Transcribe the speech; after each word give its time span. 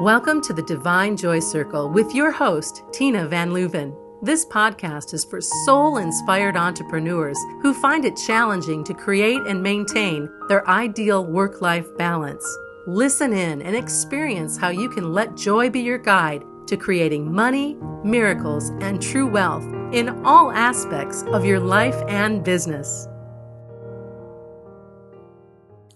Welcome 0.00 0.40
to 0.44 0.54
the 0.54 0.62
Divine 0.62 1.14
Joy 1.14 1.40
Circle 1.40 1.90
with 1.90 2.14
your 2.14 2.30
host, 2.30 2.84
Tina 2.90 3.28
Van 3.28 3.50
Leuven. 3.50 3.94
This 4.22 4.46
podcast 4.46 5.12
is 5.12 5.26
for 5.26 5.42
soul 5.42 5.98
inspired 5.98 6.56
entrepreneurs 6.56 7.36
who 7.60 7.74
find 7.74 8.06
it 8.06 8.16
challenging 8.16 8.82
to 8.84 8.94
create 8.94 9.42
and 9.46 9.62
maintain 9.62 10.26
their 10.48 10.66
ideal 10.66 11.26
work 11.26 11.60
life 11.60 11.86
balance. 11.98 12.42
Listen 12.86 13.34
in 13.34 13.60
and 13.60 13.76
experience 13.76 14.56
how 14.56 14.70
you 14.70 14.88
can 14.88 15.12
let 15.12 15.36
joy 15.36 15.68
be 15.68 15.80
your 15.80 15.98
guide 15.98 16.44
to 16.66 16.78
creating 16.78 17.30
money, 17.30 17.76
miracles, 18.02 18.70
and 18.80 19.02
true 19.02 19.26
wealth 19.26 19.66
in 19.92 20.24
all 20.24 20.50
aspects 20.50 21.24
of 21.24 21.44
your 21.44 21.60
life 21.60 22.02
and 22.08 22.42
business. 22.42 23.06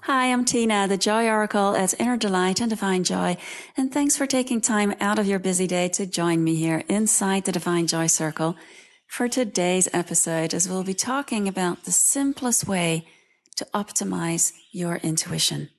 Hi, 0.07 0.31
I'm 0.31 0.45
Tina, 0.45 0.87
the 0.87 0.99
Joy 0.99 1.29
Oracle 1.29 1.75
at 1.75 1.99
Inner 1.99 2.19
Delight 2.19 2.61
and 2.61 2.69
Divine 2.69 3.05
Joy, 3.05 3.39
and 3.75 3.91
thanks 3.91 4.19
for 4.19 4.27
taking 4.27 4.61
time 4.61 4.95
out 5.01 5.19
of 5.19 5.27
your 5.27 5.39
busy 5.39 5.67
day 5.67 5.89
to 5.89 6.05
join 6.05 6.45
me 6.45 6.57
here 6.57 6.85
inside 6.91 7.47
the 7.47 7.53
Divine 7.53 7.87
Joy 7.87 8.07
Circle 8.09 8.55
for 9.07 9.29
today's 9.29 9.89
episode 9.95 10.53
as 10.53 10.69
we'll 10.69 10.85
be 10.85 10.93
talking 10.93 11.49
about 11.49 11.85
the 11.85 11.91
simplest 11.91 12.69
way 12.69 13.07
to 13.57 13.67
optimize 13.73 14.53
your 14.73 14.97
intuition. 14.97 15.71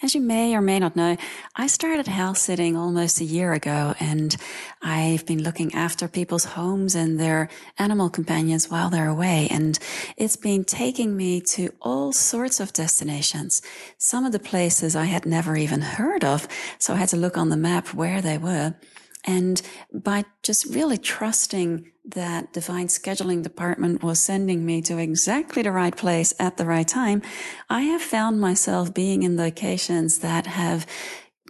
As 0.00 0.14
you 0.14 0.20
may 0.20 0.54
or 0.54 0.60
may 0.60 0.78
not 0.78 0.94
know, 0.94 1.16
I 1.56 1.66
started 1.66 2.06
house 2.06 2.40
sitting 2.40 2.76
almost 2.76 3.20
a 3.20 3.24
year 3.24 3.52
ago 3.52 3.96
and 3.98 4.36
I've 4.80 5.26
been 5.26 5.42
looking 5.42 5.74
after 5.74 6.06
people's 6.06 6.44
homes 6.44 6.94
and 6.94 7.18
their 7.18 7.48
animal 7.78 8.08
companions 8.08 8.70
while 8.70 8.90
they're 8.90 9.08
away. 9.08 9.48
And 9.50 9.76
it's 10.16 10.36
been 10.36 10.62
taking 10.62 11.16
me 11.16 11.40
to 11.52 11.70
all 11.82 12.12
sorts 12.12 12.60
of 12.60 12.72
destinations. 12.72 13.60
Some 13.98 14.24
of 14.24 14.30
the 14.30 14.38
places 14.38 14.94
I 14.94 15.06
had 15.06 15.26
never 15.26 15.56
even 15.56 15.80
heard 15.80 16.22
of. 16.24 16.46
So 16.78 16.94
I 16.94 16.98
had 16.98 17.08
to 17.08 17.16
look 17.16 17.36
on 17.36 17.48
the 17.48 17.56
map 17.56 17.92
where 17.92 18.22
they 18.22 18.38
were. 18.38 18.76
And 19.24 19.60
by 19.92 20.24
just 20.42 20.66
really 20.74 20.98
trusting 20.98 21.90
that 22.06 22.52
divine 22.52 22.86
scheduling 22.86 23.42
department 23.42 24.02
was 24.02 24.18
sending 24.18 24.64
me 24.64 24.80
to 24.82 24.98
exactly 24.98 25.62
the 25.62 25.72
right 25.72 25.96
place 25.96 26.32
at 26.38 26.56
the 26.56 26.64
right 26.64 26.88
time, 26.88 27.22
I 27.68 27.82
have 27.82 28.02
found 28.02 28.40
myself 28.40 28.94
being 28.94 29.22
in 29.22 29.36
locations 29.36 30.18
that 30.20 30.46
have 30.46 30.86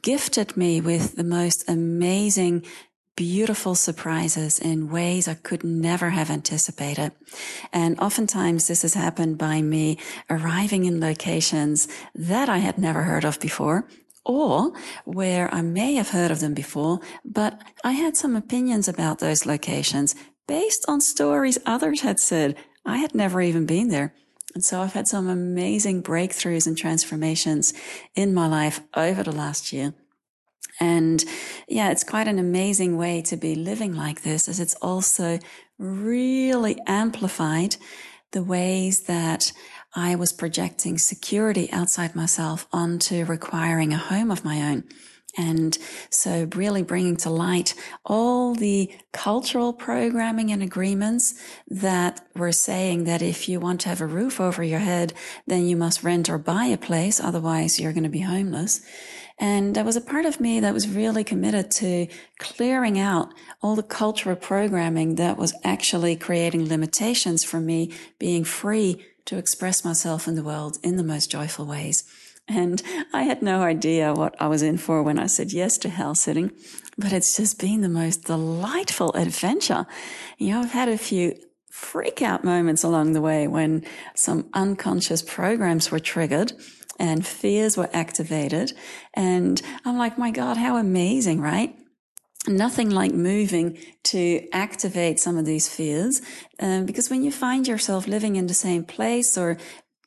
gifted 0.03 0.57
me 0.57 0.81
with 0.81 1.17
the 1.17 1.25
most 1.25 1.69
amazing 1.69 2.65
beautiful 3.19 3.75
surprises 3.75 4.61
in 4.61 4.91
ways 4.91 5.27
I 5.27 5.35
could 5.35 5.65
never 5.65 6.11
have 6.11 6.31
anticipated. 6.31 7.11
And 7.73 7.99
oftentimes 7.99 8.69
this 8.69 8.83
has 8.83 8.95
happened 8.95 9.39
by 9.39 9.61
me 9.61 9.99
arriving 10.31 10.85
in 10.85 11.01
locations 11.01 11.89
that 12.15 12.49
I 12.49 12.59
had 12.59 12.79
never 12.79 13.03
heard 13.03 13.25
of 13.25 13.41
before 13.41 13.89
or 14.29 14.73
where 15.05 15.53
I 15.53 15.63
may 15.63 15.95
have 15.95 16.11
heard 16.11 16.31
of 16.31 16.39
them 16.39 16.55
before, 16.55 17.01
but 17.25 17.61
I 17.83 17.93
had 17.93 18.17
some 18.17 18.37
opinions 18.37 18.87
about 18.87 19.19
those 19.19 19.47
locations 19.47 20.15
based 20.47 20.85
on 20.87 21.01
stories 21.01 21.59
others 21.67 22.03
had 22.03 22.21
said. 22.21 22.55
I 22.85 22.99
had 22.99 23.15
never 23.15 23.41
even 23.41 23.67
been 23.67 23.89
there. 23.89 24.15
And 24.55 24.63
so 24.63 24.81
I've 24.81 24.93
had 24.93 25.09
some 25.09 25.29
amazing 25.29 26.03
breakthroughs 26.03 26.67
and 26.67 26.77
transformations 26.77 27.73
in 28.15 28.33
my 28.33 28.47
life 28.47 28.81
over 28.95 29.23
the 29.23 29.35
last 29.35 29.73
year. 29.73 29.95
And 30.81 31.25
yeah, 31.67 31.91
it's 31.91 32.05
quite 32.05 32.29
an 32.29 32.39
amazing 32.39 32.97
way 32.97 33.23
to 33.23 33.37
be 33.37 33.55
living 33.55 33.95
like 33.95 34.23
this 34.23 34.49
as 34.49 34.61
it's 34.61 34.75
also 34.77 35.39
really 35.79 36.79
amplified 36.87 37.77
the 38.33 38.43
ways 38.43 39.03
that 39.03 39.53
I 39.95 40.15
was 40.15 40.33
projecting 40.33 40.99
security 40.99 41.71
outside 41.73 42.15
myself 42.15 42.67
onto 42.73 43.25
requiring 43.25 43.93
a 43.93 43.99
home 43.99 44.31
of 44.31 44.45
my 44.45 44.63
own. 44.63 44.85
And 45.37 45.79
so 46.11 46.49
really 46.55 46.83
bringing 46.83 47.17
to 47.19 47.31
light 47.31 47.75
all 48.05 48.55
the 48.55 48.91
cultural 49.13 49.73
programming 49.73 50.51
and 50.51 50.63
agreements 50.63 51.35
that 51.69 52.27
were 52.35 52.51
saying 52.51 53.05
that 53.05 53.23
if 53.23 53.49
you 53.49 53.61
want 53.61 53.81
to 53.83 53.89
have 53.89 54.01
a 54.01 54.07
roof 54.07 54.41
over 54.41 54.63
your 54.63 54.81
head, 54.81 55.13
then 55.47 55.67
you 55.67 55.77
must 55.77 56.03
rent 56.03 56.29
or 56.29 56.39
buy 56.39 56.65
a 56.65 56.79
place. 56.79 57.21
Otherwise 57.21 57.79
you're 57.79 57.93
going 57.93 58.03
to 58.03 58.09
be 58.09 58.21
homeless. 58.21 58.81
And 59.39 59.77
there 59.77 59.85
was 59.85 59.95
a 59.95 60.01
part 60.01 60.27
of 60.27 60.41
me 60.41 60.59
that 60.59 60.75
was 60.75 60.89
really 60.89 61.23
committed 61.23 61.71
to 61.73 62.09
clearing 62.41 62.99
out 62.99 63.33
all 63.63 63.77
the 63.77 63.85
cultural 63.85 64.35
programming 64.35 65.15
that 65.15 65.37
was 65.37 65.55
actually 65.63 66.17
creating 66.17 66.69
limitations 66.69 67.45
for 67.45 67.61
me 67.61 67.93
being 68.19 68.43
free 68.43 69.05
to 69.29 69.37
express 69.37 69.85
myself 69.85 70.27
in 70.27 70.37
the 70.37 70.43
world 70.43 70.79
in 70.83 70.97
the 70.97 71.03
most 71.03 71.31
joyful 71.31 71.67
ways. 71.67 72.05
And 72.49 72.83
I 73.13 73.25
had 73.25 73.43
no 73.43 73.61
idea 73.61 74.15
what 74.15 74.35
I 74.41 74.47
was 74.47 74.63
in 74.63 74.79
for 74.79 75.03
when 75.03 75.19
I 75.19 75.27
said 75.27 75.53
yes 75.53 75.77
to 75.79 75.91
house 75.91 76.21
sitting, 76.21 76.51
but 76.97 77.13
it's 77.13 77.37
just 77.37 77.61
been 77.61 77.83
the 77.83 77.91
most 77.91 78.25
delightful 78.25 79.13
adventure. 79.13 79.87
You 80.39 80.55
know, 80.55 80.61
I've 80.63 80.73
had 80.73 80.89
a 80.89 80.97
few 80.97 81.39
freak 81.71 82.23
out 82.23 82.43
moments 82.43 82.83
along 82.83 83.13
the 83.13 83.21
way 83.21 83.47
when 83.47 83.85
some 84.15 84.49
unconscious 84.55 85.21
programs 85.21 85.91
were 85.91 86.01
triggered 86.01 86.55
and 86.99 87.27
fears 87.27 87.77
were 87.77 87.91
activated. 87.93 88.73
And 89.13 89.61
I'm 89.85 89.99
like, 89.99 90.17
my 90.17 90.31
God, 90.31 90.57
how 90.57 90.79
amazing, 90.79 91.43
right? 91.43 91.77
Nothing 92.49 92.91
like 92.91 93.13
moving 93.13 93.79
to 94.05 94.49
activate 94.53 95.21
some 95.21 95.37
of 95.37 95.45
these 95.45 95.69
fears. 95.69 96.23
Um, 96.61 96.87
because 96.87 97.11
when 97.11 97.23
you 97.23 97.33
find 97.33 97.67
yourself 97.67 98.07
living 98.07 98.37
in 98.37 98.47
the 98.47 98.55
same 98.55 98.85
place 98.85 99.37
or 99.37 99.59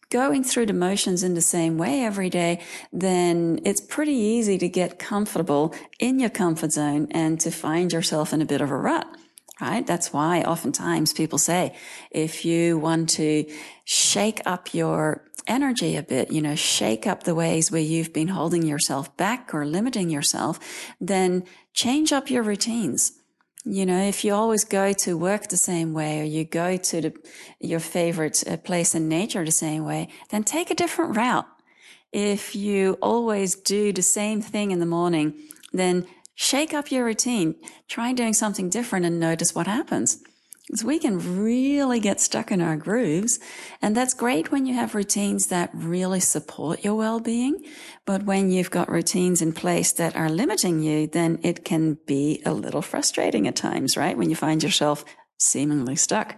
going 0.09 0.43
through 0.43 0.67
the 0.67 0.73
motions 0.73 1.23
in 1.23 1.33
the 1.33 1.41
same 1.41 1.77
way 1.77 2.03
every 2.03 2.29
day, 2.29 2.61
then 2.91 3.59
it's 3.65 3.81
pretty 3.81 4.13
easy 4.13 4.57
to 4.57 4.67
get 4.67 4.99
comfortable 4.99 5.73
in 5.99 6.19
your 6.19 6.29
comfort 6.29 6.73
zone 6.73 7.07
and 7.11 7.39
to 7.39 7.49
find 7.49 7.91
yourself 7.91 8.33
in 8.33 8.41
a 8.41 8.45
bit 8.45 8.61
of 8.61 8.69
a 8.69 8.77
rut. 8.77 9.07
Right? 9.59 9.85
That's 9.85 10.11
why 10.11 10.41
oftentimes 10.41 11.13
people 11.13 11.37
say 11.37 11.75
if 12.09 12.45
you 12.45 12.79
want 12.79 13.09
to 13.11 13.45
shake 13.85 14.41
up 14.43 14.73
your 14.73 15.23
energy 15.47 15.95
a 15.95 16.03
bit, 16.03 16.31
you 16.31 16.41
know, 16.41 16.55
shake 16.55 17.07
up 17.07 17.23
the 17.23 17.35
ways 17.35 17.71
where 17.71 17.81
you've 17.81 18.13
been 18.13 18.29
holding 18.29 18.63
yourself 18.63 19.15
back 19.17 19.53
or 19.53 19.65
limiting 19.65 20.09
yourself, 20.09 20.59
then 20.99 21.43
change 21.73 22.11
up 22.11 22.29
your 22.29 22.43
routines. 22.43 23.13
You 23.63 23.85
know, 23.85 24.01
if 24.01 24.25
you 24.25 24.33
always 24.33 24.63
go 24.65 24.91
to 24.93 25.17
work 25.17 25.47
the 25.47 25.57
same 25.57 25.93
way 25.93 26.19
or 26.19 26.23
you 26.23 26.43
go 26.45 26.77
to 26.77 27.01
the, 27.01 27.13
your 27.59 27.79
favorite 27.79 28.43
uh, 28.47 28.57
place 28.57 28.95
in 28.95 29.07
nature 29.07 29.45
the 29.45 29.51
same 29.51 29.85
way, 29.85 30.09
then 30.29 30.43
take 30.43 30.71
a 30.71 30.75
different 30.75 31.15
route. 31.15 31.47
If 32.11 32.55
you 32.55 32.97
always 33.01 33.55
do 33.55 33.93
the 33.93 34.01
same 34.01 34.41
thing 34.41 34.71
in 34.71 34.79
the 34.79 34.85
morning, 34.85 35.35
then 35.71 36.07
shake 36.33 36.73
up 36.73 36.91
your 36.91 37.05
routine. 37.05 37.55
Try 37.87 38.13
doing 38.13 38.33
something 38.33 38.69
different 38.69 39.05
and 39.05 39.19
notice 39.19 39.53
what 39.53 39.67
happens. 39.67 40.23
So 40.73 40.87
we 40.87 40.99
can 40.99 41.43
really 41.43 41.99
get 41.99 42.21
stuck 42.21 42.51
in 42.51 42.61
our 42.61 42.77
grooves. 42.77 43.39
And 43.81 43.97
that's 43.97 44.13
great 44.13 44.51
when 44.51 44.65
you 44.65 44.73
have 44.75 44.95
routines 44.95 45.47
that 45.47 45.69
really 45.73 46.19
support 46.19 46.83
your 46.83 46.95
well-being. 46.95 47.65
But 48.05 48.23
when 48.23 48.51
you've 48.51 48.71
got 48.71 48.89
routines 48.89 49.41
in 49.41 49.53
place 49.53 49.91
that 49.93 50.15
are 50.15 50.29
limiting 50.29 50.81
you, 50.81 51.07
then 51.07 51.39
it 51.43 51.65
can 51.65 51.97
be 52.05 52.41
a 52.45 52.53
little 52.53 52.81
frustrating 52.81 53.47
at 53.47 53.55
times, 53.55 53.97
right? 53.97 54.17
When 54.17 54.29
you 54.29 54.35
find 54.35 54.63
yourself 54.63 55.03
seemingly 55.37 55.95
stuck. 55.95 56.37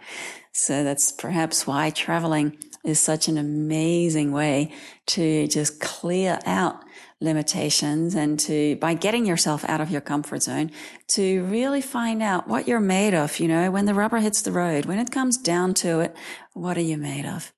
So 0.53 0.83
that's 0.83 1.11
perhaps 1.11 1.67
why 1.67 1.89
traveling 1.89 2.57
is 2.85 2.99
such 2.99 3.27
an 3.27 3.37
amazing 3.37 4.31
way 4.31 4.71
to 5.07 5.47
just 5.47 5.79
clear 5.79 6.39
out 6.45 6.83
limitations 7.19 8.15
and 8.15 8.39
to, 8.41 8.75
by 8.77 8.93
getting 8.93 9.25
yourself 9.25 9.63
out 9.69 9.81
of 9.81 9.89
your 9.89 10.01
comfort 10.01 10.43
zone, 10.43 10.71
to 11.09 11.43
really 11.45 11.81
find 11.81 12.21
out 12.21 12.47
what 12.47 12.67
you're 12.67 12.79
made 12.79 13.13
of. 13.13 13.39
You 13.39 13.47
know, 13.47 13.71
when 13.71 13.85
the 13.85 13.93
rubber 13.93 14.17
hits 14.17 14.41
the 14.41 14.51
road, 14.51 14.85
when 14.85 14.99
it 14.99 15.11
comes 15.11 15.37
down 15.37 15.73
to 15.75 15.99
it, 16.01 16.15
what 16.53 16.77
are 16.77 16.81
you 16.81 16.97
made 16.97 17.25
of? 17.25 17.53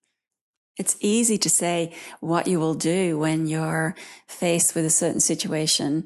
It's 0.77 0.97
easy 0.99 1.38
to 1.38 1.49
say 1.49 1.93
what 2.19 2.47
you 2.47 2.59
will 2.59 2.73
do 2.73 3.17
when 3.17 3.47
you're 3.47 3.95
faced 4.27 4.75
with 4.75 4.85
a 4.85 4.90
certain 4.90 5.22
situation 5.22 6.05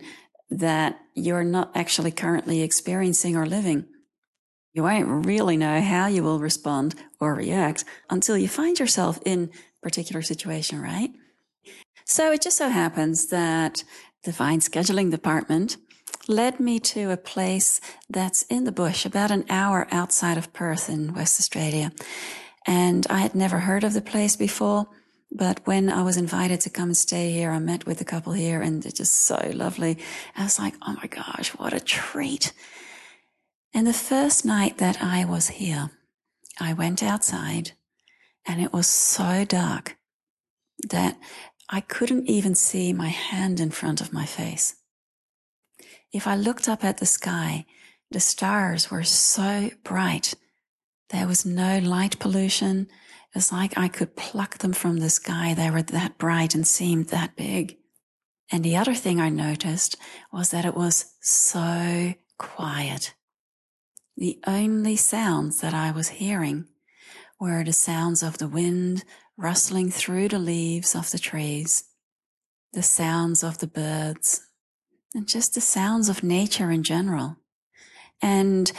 that 0.52 1.00
you're 1.16 1.44
not 1.44 1.72
actually 1.76 2.12
currently 2.12 2.62
experiencing 2.62 3.36
or 3.36 3.46
living. 3.46 3.86
You 4.74 4.84
won't 4.84 5.26
really 5.26 5.58
know 5.58 5.82
how 5.82 6.08
you 6.08 6.24
will 6.24 6.40
respond 6.40 6.96
or 7.20 7.34
react 7.34 7.84
until 8.10 8.38
you 8.38 8.48
find 8.48 8.80
yourself 8.80 9.20
in 9.26 9.50
a 9.52 9.82
particular 9.82 10.22
situation, 10.22 10.80
right? 10.82 11.10
So 12.10 12.32
it 12.32 12.42
just 12.42 12.58
so 12.58 12.70
happens 12.70 13.28
that 13.28 13.84
the 14.24 14.32
Divine 14.32 14.62
Scheduling 14.62 15.12
Department 15.12 15.78
led 16.28 16.60
me 16.60 16.80
to 16.80 17.12
a 17.12 17.18
place 17.18 17.80
that's 18.10 18.42
in 18.50 18.64
the 18.64 18.72
bush, 18.72 19.06
about 19.06 19.30
an 19.30 19.46
hour 19.48 19.88
outside 19.92 20.36
of 20.36 20.52
Perth 20.52 20.90
in 20.90 21.14
West 21.14 21.40
Australia. 21.40 21.92
And 22.66 23.06
I 23.12 23.20
had 23.20 23.36
never 23.36 23.60
heard 23.60 23.84
of 23.84 23.94
the 23.94 24.02
place 24.02 24.36
before. 24.36 24.88
But 25.32 25.62
when 25.66 25.88
I 25.88 26.02
was 26.02 26.18
invited 26.18 26.62
to 26.62 26.72
come 26.72 26.90
and 26.90 26.98
stay 26.98 27.32
here, 27.32 27.52
I 27.52 27.60
met 27.60 27.86
with 27.86 28.02
a 28.02 28.06
couple 28.06 28.34
here 28.34 28.64
and 28.64 28.82
they're 28.82 28.92
just 28.92 29.14
so 29.14 29.52
lovely. 29.54 30.00
I 30.36 30.46
was 30.46 30.58
like, 30.58 30.74
oh 30.82 30.94
my 30.94 31.06
gosh, 31.06 31.50
what 31.60 31.74
a 31.74 31.80
treat. 31.80 32.54
And 33.72 33.86
the 33.86 33.94
first 33.94 34.46
night 34.46 34.80
that 34.80 34.98
I 35.00 35.26
was 35.26 35.50
here, 35.50 35.92
I 36.60 36.74
went 36.74 37.04
outside 37.04 37.74
and 38.48 38.60
it 38.60 38.74
was 38.74 38.88
so 38.88 39.46
dark 39.46 39.96
that 40.90 41.16
I 41.72 41.82
couldn't 41.82 42.28
even 42.28 42.56
see 42.56 42.94
my 42.94 43.10
hand 43.10 43.60
in 43.60 43.70
front 43.70 44.02
of 44.02 44.12
my 44.12 44.26
face. 44.26 44.76
if 46.12 46.26
I 46.26 46.36
looked 46.36 46.68
up 46.68 46.84
at 46.84 46.98
the 46.98 47.06
sky, 47.06 47.68
the 48.10 48.20
stars 48.20 48.90
were 48.90 49.04
so 49.04 49.70
bright. 49.84 50.34
There 51.10 51.28
was 51.28 51.46
no 51.46 51.78
light 51.78 52.18
pollution. 52.18 52.88
It 53.30 53.36
was 53.36 53.52
like 53.52 53.78
I 53.78 53.88
could 53.88 54.16
pluck 54.16 54.58
them 54.58 54.74
from 54.74 54.98
the 54.98 55.12
sky. 55.12 55.54
They 55.54 55.70
were 55.70 55.84
that 55.84 56.18
bright 56.18 56.56
and 56.56 56.66
seemed 56.66 57.10
that 57.10 57.36
big. 57.36 57.78
And 58.52 58.64
the 58.64 58.76
other 58.76 58.96
thing 58.96 59.22
I 59.22 59.30
noticed 59.30 59.96
was 60.34 60.50
that 60.50 60.66
it 60.66 60.76
was 60.76 61.14
so 61.22 62.16
quiet. 62.40 63.14
The 64.18 64.40
only 64.48 64.96
sounds 64.96 65.62
that 65.62 65.76
I 65.76 65.92
was 65.92 66.10
hearing 66.10 66.66
were 67.40 67.64
the 67.64 67.74
sounds 67.74 68.24
of 68.24 68.40
the 68.40 68.48
wind 68.48 69.04
rustling 69.40 69.90
through 69.90 70.28
the 70.28 70.40
leaves 70.40 70.96
of 70.96 71.12
the 71.12 71.18
trees, 71.18 71.86
the 72.74 72.84
sounds 72.84 73.42
of 73.42 73.60
the 73.60 73.68
birds, 73.68 74.42
and 75.16 75.28
just 75.28 75.56
the 75.56 75.62
sounds 75.62 76.10
of 76.10 76.24
nature 76.24 76.70
in 76.70 76.84
general. 76.84 77.38
And 78.22 78.72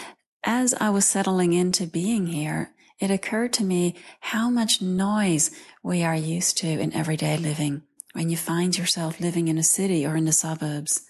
as 0.44 0.74
I 0.74 0.90
was 0.90 1.06
settling 1.06 1.54
into 1.54 1.86
being 1.86 2.26
here, 2.26 2.72
it 2.98 3.10
occurred 3.10 3.54
to 3.54 3.64
me 3.64 3.94
how 4.20 4.50
much 4.50 4.82
noise 4.82 5.50
we 5.82 6.04
are 6.04 6.14
used 6.14 6.58
to 6.58 6.68
in 6.68 6.92
everyday 6.92 7.38
living 7.38 7.82
when 8.12 8.28
you 8.28 8.36
find 8.36 8.76
yourself 8.76 9.18
living 9.18 9.48
in 9.48 9.56
a 9.56 9.62
city 9.62 10.04
or 10.04 10.14
in 10.14 10.26
the 10.26 10.32
suburbs. 10.32 11.02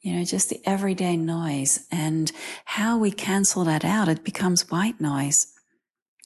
You 0.00 0.14
know, 0.14 0.24
just 0.24 0.50
the 0.50 0.60
everyday 0.64 1.16
noise 1.16 1.86
and 1.90 2.30
how 2.64 2.98
we 2.98 3.10
cancel 3.10 3.64
that 3.64 3.84
out, 3.84 4.08
it 4.08 4.24
becomes 4.24 4.70
white 4.70 5.00
noise. 5.00 5.51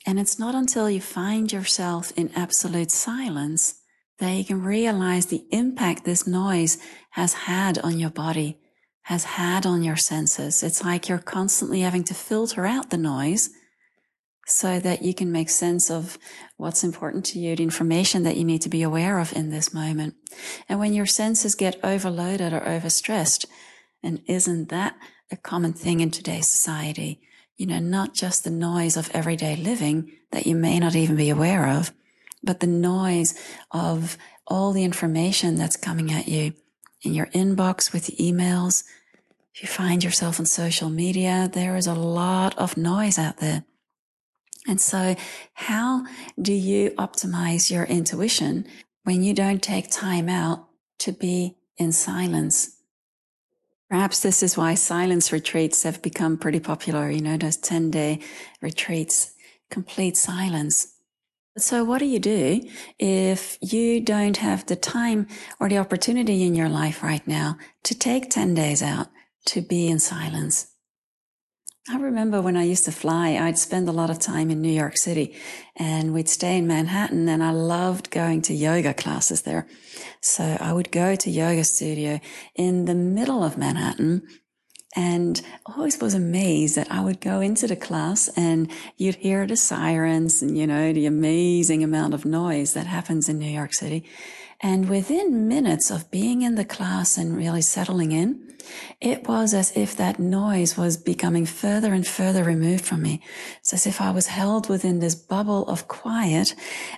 And 0.07 0.21
it's 0.21 0.39
not 0.39 0.55
until 0.55 0.89
you 0.89 1.01
find 1.01 1.53
yourself 1.53 2.13
in 2.17 2.31
absolute 2.37 2.93
silence 2.93 3.75
that 4.19 4.33
you 4.33 4.45
can 4.45 4.63
realize 4.63 5.27
the 5.27 5.45
impact 5.51 6.05
this 6.05 6.27
noise 6.27 6.79
has 7.11 7.35
had 7.35 7.79
on 7.79 7.99
your 7.99 8.11
body, 8.11 8.59
has 9.03 9.25
had 9.25 9.67
on 9.67 9.83
your 9.83 9.97
senses. 9.97 10.63
It's 10.63 10.85
like 10.85 11.09
you're 11.09 11.19
constantly 11.19 11.81
having 11.81 12.05
to 12.05 12.15
filter 12.15 12.67
out 12.67 12.91
the 12.91 12.97
noise 12.97 13.51
so 14.47 14.79
that 14.79 15.03
you 15.03 15.13
can 15.13 15.33
make 15.33 15.51
sense 15.51 15.91
of 15.91 16.19
what's 16.57 16.85
important 16.85 17.25
to 17.25 17.41
you, 17.41 17.57
the 17.57 17.65
information 17.65 18.23
that 18.23 18.37
you 18.37 18.45
need 18.45 18.63
to 18.63 18.69
be 18.69 18.83
aware 18.83 19.19
of 19.19 19.33
in 19.33 19.51
this 19.51 19.75
moment. 19.75 20.15
And 20.69 20.79
when 20.79 20.95
your 20.95 21.05
senses 21.05 21.57
get 21.57 21.81
overloaded 21.83 22.53
or 22.53 22.61
overstressed, 22.61 23.45
and 24.05 24.23
isn't 24.29 24.69
that 24.69 24.97
a 25.33 25.37
common 25.37 25.73
thing 25.73 25.99
in 25.99 26.13
today's 26.13 26.49
society? 26.49 27.21
You 27.57 27.67
know, 27.67 27.79
not 27.79 28.15
just 28.15 28.45
the 28.45 28.51
noise 28.51 28.97
of 28.97 29.11
everyday 29.15 29.57
living 29.57 30.13
that 30.31 30.47
you 30.47 30.55
may 30.55 30.79
not 30.79 30.95
even 30.95 31.17
be 31.17 31.31
aware 31.31 31.69
of, 31.69 31.93
but 32.43 32.61
the 32.61 32.67
noise 32.67 33.35
of 33.71 34.19
all 34.47 34.73
the 34.73 34.85
information 34.85 35.55
that's 35.55 35.77
coming 35.77 36.13
at 36.13 36.29
you 36.29 36.53
in 37.03 37.15
your 37.15 37.27
inbox 37.27 37.93
with 37.93 38.07
the 38.07 38.17
emails. 38.17 38.85
If 39.55 39.63
you 39.63 39.69
find 39.69 40.05
yourself 40.05 40.39
on 40.39 40.47
social 40.47 40.91
media, 40.91 41.51
there 41.51 41.77
is 41.77 41.87
a 41.87 41.95
lot 41.95 42.57
of 42.59 42.77
noise 42.77 43.19
out 43.19 43.39
there. 43.39 43.65
And 44.69 44.81
so 44.81 45.17
how 45.55 46.05
do 46.41 46.53
you 46.53 46.91
optimize 46.93 47.71
your 47.71 47.85
intuition 47.85 48.67
when 49.05 49.23
you 49.23 49.33
don't 49.33 49.63
take 49.63 49.91
time 49.91 50.29
out 50.29 50.67
to 50.99 51.13
be 51.13 51.57
in 51.79 51.93
silence? 51.93 52.76
Perhaps 53.89 54.21
this 54.21 54.43
is 54.43 54.57
why 54.57 54.75
silence 54.75 55.33
retreats 55.33 55.85
have 55.85 56.03
become 56.03 56.37
pretty 56.39 56.61
popular. 56.61 57.11
You 57.11 57.21
know, 57.21 57.37
those 57.37 57.57
10 57.57 57.91
day 57.91 58.21
retreats, 58.61 59.33
complete 59.71 60.17
silence. 60.17 60.95
So 61.57 61.85
what 61.85 61.99
do 61.99 62.05
you 62.05 62.19
do 62.19 62.61
if 62.99 63.57
you 63.63 64.01
don't 64.01 64.37
have 64.39 64.67
the 64.67 64.77
time 64.77 65.27
or 65.59 65.69
the 65.69 65.79
opportunity 65.79 66.43
in 66.43 66.55
your 66.55 66.69
life 66.69 67.03
right 67.03 67.27
now 67.27 67.57
to 67.85 67.99
take 67.99 68.29
10 68.29 68.55
days 68.55 68.83
out 68.83 69.09
to 69.47 69.63
be 69.63 69.89
in 69.89 69.99
silence? 69.99 70.76
I 71.89 71.99
remember 71.99 72.43
when 72.43 72.57
I 72.57 72.65
used 72.65 72.85
to 72.87 72.93
fly, 72.93 73.37
I'd 73.37 73.59
spend 73.59 73.89
a 73.89 73.93
lot 73.93 74.11
of 74.11 74.19
time 74.19 74.51
in 74.51 74.61
New 74.61 74.73
York 74.73 74.97
City 74.97 75.37
and 75.77 76.13
we'd 76.13 76.29
stay 76.29 76.59
in 76.59 76.67
Manhattan 76.67 77.29
and 77.29 77.45
I 77.45 77.53
loved 77.53 78.11
going 78.11 78.43
to 78.43 78.55
yoga 78.55 78.93
classes 78.93 79.43
there. 79.43 79.69
So 80.21 80.57
I 80.61 80.73
would 80.73 80.91
go 80.91 81.15
to 81.15 81.31
yoga 81.31 81.63
studio 81.63 82.19
in 82.57 82.87
the 82.87 82.95
middle 82.97 83.45
of 83.45 83.57
Manhattan 83.57 84.23
and 84.97 85.41
always 85.65 86.01
was 86.01 86.15
amazed 86.15 86.75
that 86.77 86.91
I 86.91 87.03
would 87.03 87.21
go 87.21 87.41
into 87.41 87.69
the 87.69 87.77
class 87.77 88.29
and 88.37 88.69
you'd 88.97 89.17
hear 89.17 89.47
the 89.47 89.57
sirens 89.57 90.43
and, 90.43 90.59
you 90.59 90.67
know, 90.67 90.93
the 90.93 91.07
amazing 91.07 91.85
amount 91.85 92.15
of 92.15 92.25
noise 92.25 92.73
that 92.73 92.87
happens 92.87 93.29
in 93.29 93.39
New 93.39 93.51
York 93.51 93.75
City. 93.75 94.05
And 94.61 94.89
within 94.89 95.47
minutes 95.47 95.93
of 95.93 96.11
being 96.11 96.43
in 96.43 96.57
the 96.57 96.65
class 96.65 97.17
and 97.17 97.37
really 97.37 97.63
settling 97.63 98.11
in, 98.11 98.46
it 99.01 99.27
was 99.29 99.55
as 99.55 99.77
if 99.77 99.97
that 99.97 100.19
noise 100.19 100.77
was 100.77 100.97
becoming 100.97 101.47
further 101.47 101.93
and 101.93 102.07
further 102.07 102.45
removed 102.45 102.85
from 102.85 103.03
me. 103.03 103.23
It's 103.61 103.73
as 103.73 103.87
if 103.87 104.01
I 104.01 104.11
was 104.11 104.29
held 104.29 104.69
within 104.69 105.01
this 105.01 105.15
bubble 105.15 105.69
of 105.69 105.89
quiet 105.89 106.55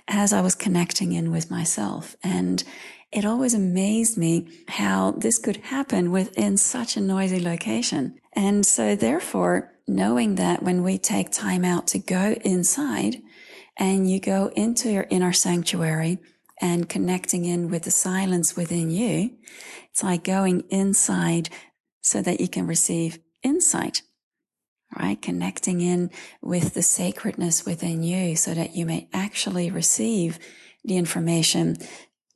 as 0.07 0.33
I 0.33 0.41
was 0.41 0.55
connecting 0.55 1.11
in 1.11 1.31
with 1.31 1.51
myself. 1.51 2.15
And 2.23 2.63
it 3.11 3.25
always 3.25 3.53
amazed 3.53 4.17
me 4.17 4.47
how 4.67 5.11
this 5.11 5.39
could 5.39 5.57
happen 5.57 6.11
within 6.11 6.57
such 6.57 6.95
a 6.95 7.01
noisy 7.01 7.39
location. 7.39 8.19
And 8.33 8.65
so 8.65 8.95
therefore, 8.95 9.73
knowing 9.87 10.35
that 10.35 10.61
when 10.61 10.83
we 10.83 10.97
take 10.97 11.31
time 11.31 11.65
out 11.65 11.87
to 11.87 11.99
go 11.99 12.35
inside 12.43 13.21
and 13.77 14.09
you 14.09 14.19
go 14.19 14.51
into 14.55 14.91
your 14.91 15.07
inner 15.09 15.33
sanctuary, 15.33 16.19
and 16.59 16.89
connecting 16.89 17.45
in 17.45 17.69
with 17.69 17.83
the 17.83 17.91
silence 17.91 18.55
within 18.55 18.91
you. 18.91 19.31
It's 19.99 20.03
like 20.05 20.23
going 20.23 20.61
inside 20.69 21.49
so 21.99 22.21
that 22.21 22.39
you 22.39 22.47
can 22.47 22.65
receive 22.65 23.19
insight, 23.43 24.01
right? 24.97 25.21
Connecting 25.21 25.81
in 25.81 26.09
with 26.41 26.73
the 26.73 26.81
sacredness 26.81 27.65
within 27.65 28.01
you 28.01 28.37
so 28.37 28.53
that 28.53 28.77
you 28.77 28.85
may 28.85 29.09
actually 29.11 29.69
receive 29.69 30.39
the 30.85 30.95
information, 30.95 31.75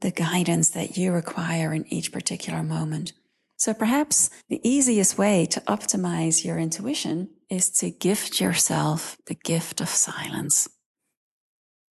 the 0.01 0.11
guidance 0.11 0.71
that 0.71 0.97
you 0.97 1.13
require 1.13 1.73
in 1.73 1.85
each 1.87 2.11
particular 2.11 2.63
moment. 2.63 3.13
So 3.55 3.73
perhaps 3.73 4.29
the 4.49 4.59
easiest 4.61 5.17
way 5.17 5.45
to 5.45 5.61
optimize 5.61 6.43
your 6.43 6.59
intuition 6.59 7.29
is 7.49 7.69
to 7.79 7.91
gift 7.91 8.41
yourself 8.41 9.15
the 9.27 9.35
gift 9.35 9.79
of 9.79 9.87
silence. 9.87 10.67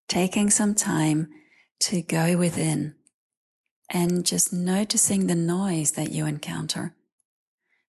Taking 0.07 0.51
some 0.51 0.75
time 0.75 1.29
to 1.81 2.03
go 2.03 2.37
within 2.37 2.95
and 3.93 4.25
just 4.25 4.53
noticing 4.53 5.27
the 5.27 5.35
noise 5.35 5.93
that 5.93 6.11
you 6.11 6.27
encounter. 6.27 6.95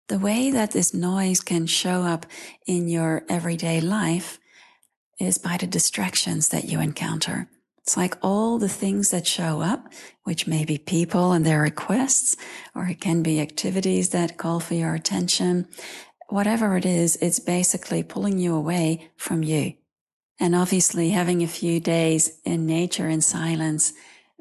The 0.09 0.19
way 0.19 0.51
that 0.51 0.71
this 0.71 0.93
noise 0.93 1.39
can 1.39 1.65
show 1.65 2.03
up 2.03 2.25
in 2.67 2.89
your 2.89 3.23
everyday 3.29 3.79
life 3.79 4.37
is 5.19 5.37
by 5.37 5.55
the 5.57 5.65
distractions 5.65 6.49
that 6.49 6.65
you 6.65 6.81
encounter. 6.81 7.47
It's 7.79 7.95
like 7.95 8.17
all 8.21 8.59
the 8.59 8.69
things 8.69 9.11
that 9.11 9.25
show 9.25 9.61
up, 9.61 9.91
which 10.23 10.45
may 10.45 10.65
be 10.65 10.77
people 10.77 11.31
and 11.31 11.45
their 11.45 11.61
requests, 11.61 12.35
or 12.75 12.85
it 12.85 12.99
can 12.99 13.23
be 13.23 13.39
activities 13.39 14.09
that 14.09 14.37
call 14.37 14.59
for 14.59 14.73
your 14.73 14.93
attention. 14.93 15.67
Whatever 16.29 16.77
it 16.77 16.85
is, 16.85 17.17
it's 17.17 17.39
basically 17.39 18.03
pulling 18.03 18.39
you 18.39 18.55
away 18.55 19.09
from 19.15 19.43
you. 19.43 19.73
And 20.39 20.55
obviously 20.55 21.09
having 21.09 21.43
a 21.43 21.47
few 21.47 21.79
days 21.79 22.39
in 22.43 22.65
nature 22.65 23.07
in 23.07 23.21
silence 23.21 23.93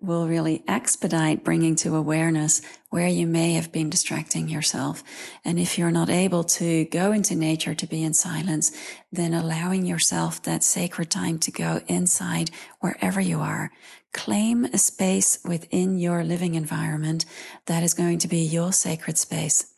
will 0.02 0.26
really 0.26 0.64
expedite 0.66 1.44
bringing 1.44 1.76
to 1.76 1.94
awareness 1.94 2.60
where 2.90 3.08
you 3.08 3.26
may 3.26 3.54
have 3.54 3.70
been 3.70 3.88
distracting 3.88 4.48
yourself. 4.48 5.02
And 5.44 5.58
if 5.58 5.78
you're 5.78 5.90
not 5.90 6.10
able 6.10 6.44
to 6.44 6.84
go 6.86 7.12
into 7.12 7.34
nature 7.34 7.74
to 7.74 7.86
be 7.86 8.02
in 8.02 8.12
silence, 8.12 8.72
then 9.12 9.32
allowing 9.32 9.86
yourself 9.86 10.42
that 10.42 10.64
sacred 10.64 11.10
time 11.10 11.38
to 11.38 11.50
go 11.50 11.80
inside 11.86 12.50
wherever 12.80 13.20
you 13.20 13.40
are. 13.40 13.70
Claim 14.12 14.64
a 14.66 14.78
space 14.78 15.38
within 15.44 15.98
your 15.98 16.22
living 16.24 16.54
environment 16.54 17.24
that 17.66 17.82
is 17.82 17.94
going 17.94 18.18
to 18.18 18.28
be 18.28 18.40
your 18.40 18.72
sacred 18.72 19.16
space 19.16 19.72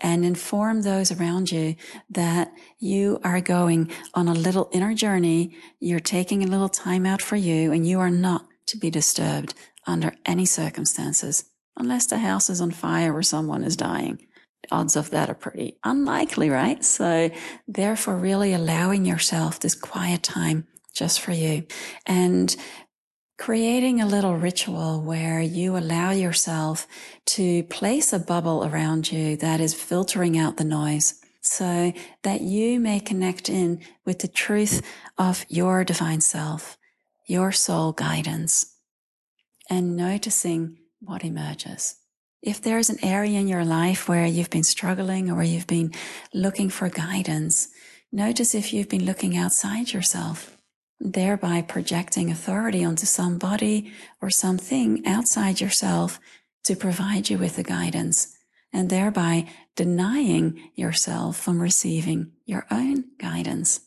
and 0.00 0.24
inform 0.24 0.82
those 0.82 1.12
around 1.12 1.50
you 1.50 1.76
that 2.10 2.52
you 2.78 3.20
are 3.24 3.40
going 3.40 3.90
on 4.14 4.28
a 4.28 4.34
little 4.34 4.68
inner 4.72 4.94
journey. 4.94 5.56
You're 5.80 6.00
taking 6.00 6.42
a 6.42 6.46
little 6.46 6.68
time 6.68 7.06
out 7.06 7.20
for 7.20 7.36
you 7.36 7.72
and 7.72 7.86
you 7.86 8.00
are 8.00 8.10
not 8.10 8.46
to 8.66 8.78
be 8.78 8.90
disturbed 8.90 9.54
under 9.86 10.14
any 10.24 10.44
circumstances 10.44 11.44
unless 11.76 12.06
the 12.06 12.18
house 12.18 12.50
is 12.50 12.60
on 12.60 12.70
fire 12.70 13.12
or 13.12 13.22
someone 13.22 13.64
is 13.64 13.76
dying. 13.76 14.26
The 14.62 14.76
odds 14.76 14.96
of 14.96 15.10
that 15.10 15.28
are 15.28 15.34
pretty 15.34 15.78
unlikely, 15.84 16.50
right? 16.50 16.84
So 16.84 17.30
therefore 17.66 18.16
really 18.16 18.52
allowing 18.52 19.04
yourself 19.04 19.58
this 19.58 19.74
quiet 19.74 20.22
time 20.22 20.66
just 20.94 21.20
for 21.20 21.32
you 21.32 21.64
and 22.06 22.54
creating 23.38 24.00
a 24.00 24.06
little 24.06 24.36
ritual 24.36 25.02
where 25.02 25.40
you 25.40 25.76
allow 25.76 26.10
yourself 26.12 26.86
to 27.26 27.64
place 27.64 28.12
a 28.12 28.18
bubble 28.18 28.64
around 28.64 29.10
you 29.10 29.36
that 29.36 29.60
is 29.60 29.74
filtering 29.74 30.38
out 30.38 30.58
the 30.58 30.64
noise 30.64 31.20
so 31.40 31.92
that 32.22 32.40
you 32.40 32.78
may 32.78 33.00
connect 33.00 33.48
in 33.48 33.80
with 34.06 34.20
the 34.20 34.28
truth 34.28 34.80
of 35.18 35.44
your 35.48 35.82
divine 35.82 36.20
self, 36.20 36.78
your 37.26 37.52
soul 37.52 37.92
guidance, 37.92 38.76
and 39.70 39.96
noticing 39.96 40.78
what 41.00 41.24
emerges. 41.24 41.96
If 42.42 42.60
there's 42.60 42.90
an 42.90 43.04
area 43.04 43.38
in 43.38 43.46
your 43.46 43.64
life 43.64 44.08
where 44.08 44.26
you've 44.26 44.50
been 44.50 44.64
struggling 44.64 45.30
or 45.30 45.36
where 45.36 45.44
you've 45.44 45.66
been 45.66 45.92
looking 46.34 46.70
for 46.70 46.88
guidance, 46.88 47.68
notice 48.10 48.54
if 48.54 48.72
you've 48.72 48.88
been 48.88 49.04
looking 49.04 49.36
outside 49.36 49.92
yourself, 49.92 50.56
thereby 50.98 51.62
projecting 51.62 52.30
authority 52.30 52.84
onto 52.84 53.06
somebody 53.06 53.92
or 54.20 54.30
something 54.30 55.06
outside 55.06 55.60
yourself 55.60 56.18
to 56.64 56.76
provide 56.76 57.30
you 57.30 57.38
with 57.38 57.56
the 57.56 57.62
guidance 57.62 58.36
and 58.72 58.88
thereby 58.88 59.46
denying 59.76 60.70
yourself 60.74 61.36
from 61.36 61.60
receiving 61.60 62.32
your 62.44 62.66
own 62.70 63.04
guidance. 63.18 63.80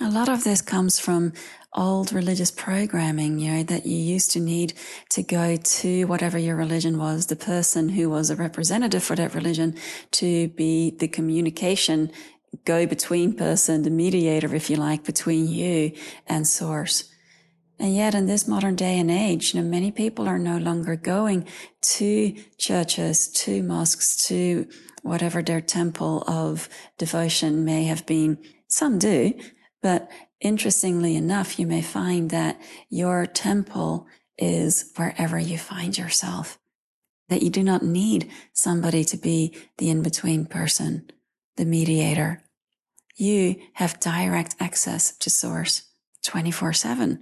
A 0.00 0.10
lot 0.10 0.28
of 0.28 0.42
this 0.42 0.60
comes 0.60 0.98
from 0.98 1.32
old 1.72 2.12
religious 2.12 2.50
programming, 2.50 3.38
you 3.38 3.52
know, 3.52 3.62
that 3.62 3.86
you 3.86 3.96
used 3.96 4.32
to 4.32 4.40
need 4.40 4.72
to 5.10 5.22
go 5.22 5.54
to 5.56 6.04
whatever 6.06 6.36
your 6.36 6.56
religion 6.56 6.98
was, 6.98 7.26
the 7.26 7.36
person 7.36 7.90
who 7.90 8.10
was 8.10 8.28
a 8.28 8.34
representative 8.34 9.04
for 9.04 9.14
that 9.14 9.34
religion 9.36 9.76
to 10.10 10.48
be 10.48 10.90
the 10.90 11.06
communication 11.06 12.10
go 12.64 12.86
between 12.86 13.34
person, 13.34 13.82
the 13.82 13.90
mediator, 13.90 14.52
if 14.52 14.68
you 14.68 14.74
like, 14.76 15.04
between 15.04 15.46
you 15.46 15.92
and 16.26 16.46
source. 16.46 17.08
And 17.78 17.94
yet 17.94 18.16
in 18.16 18.26
this 18.26 18.48
modern 18.48 18.74
day 18.74 18.98
and 18.98 19.10
age, 19.10 19.54
you 19.54 19.62
know, 19.62 19.68
many 19.68 19.92
people 19.92 20.26
are 20.26 20.38
no 20.38 20.58
longer 20.58 20.96
going 20.96 21.46
to 21.82 22.34
churches, 22.58 23.28
to 23.28 23.62
mosques, 23.62 24.26
to 24.28 24.66
whatever 25.02 25.40
their 25.42 25.60
temple 25.60 26.24
of 26.26 26.68
devotion 26.98 27.64
may 27.64 27.84
have 27.84 28.06
been. 28.06 28.38
Some 28.68 28.98
do, 28.98 29.34
but 29.84 30.10
interestingly 30.40 31.14
enough, 31.14 31.58
you 31.58 31.66
may 31.66 31.82
find 31.82 32.30
that 32.30 32.58
your 32.88 33.26
temple 33.26 34.06
is 34.38 34.90
wherever 34.96 35.38
you 35.38 35.58
find 35.58 35.98
yourself, 35.98 36.58
that 37.28 37.42
you 37.42 37.50
do 37.50 37.62
not 37.62 37.82
need 37.82 38.30
somebody 38.54 39.04
to 39.04 39.18
be 39.18 39.54
the 39.76 39.90
in-between 39.90 40.46
person, 40.46 41.10
the 41.58 41.66
mediator. 41.66 42.42
You 43.16 43.56
have 43.74 44.00
direct 44.00 44.56
access 44.58 45.14
to 45.18 45.28
source 45.28 45.82
24 46.24 46.72
seven. 46.72 47.20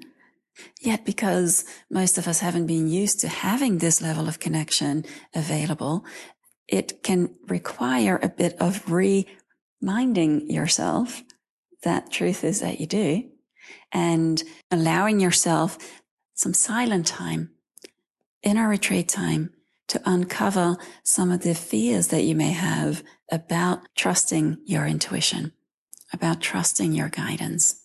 Yet 0.81 1.05
because 1.05 1.65
most 1.91 2.17
of 2.17 2.29
us 2.29 2.39
haven't 2.39 2.69
been 2.69 2.87
used 2.87 3.19
to 3.21 3.29
having 3.29 3.79
this 3.79 4.01
level 4.01 4.29
of 4.29 4.39
connection 4.39 5.05
available, 5.35 6.05
it 6.69 7.03
can 7.03 7.35
require 7.49 8.21
a 8.23 8.29
bit 8.29 8.55
of 8.61 8.89
reminding 8.89 10.49
yourself 10.49 11.25
that 11.83 12.11
truth 12.11 12.45
is 12.45 12.61
that 12.61 12.81
you 12.81 12.87
do. 12.87 13.25
And 13.93 14.43
allowing 14.71 15.21
yourself 15.21 16.01
some 16.35 16.55
silent 16.55 17.07
time, 17.07 17.51
in 18.43 18.53
inner 18.53 18.69
retreat 18.69 19.09
time 19.09 19.53
to 19.89 20.01
uncover 20.05 20.77
some 21.05 21.31
of 21.31 21.43
the 21.43 21.55
fears 21.55 22.09
that 22.09 22.25
you 22.25 22.35
may 22.35 22.53
have 22.53 23.03
about 23.31 23.81
trusting 23.95 24.59
your 24.65 24.87
intuition, 24.87 25.53
about 26.13 26.41
trusting 26.41 26.93
your 26.93 27.09
guidance 27.09 27.82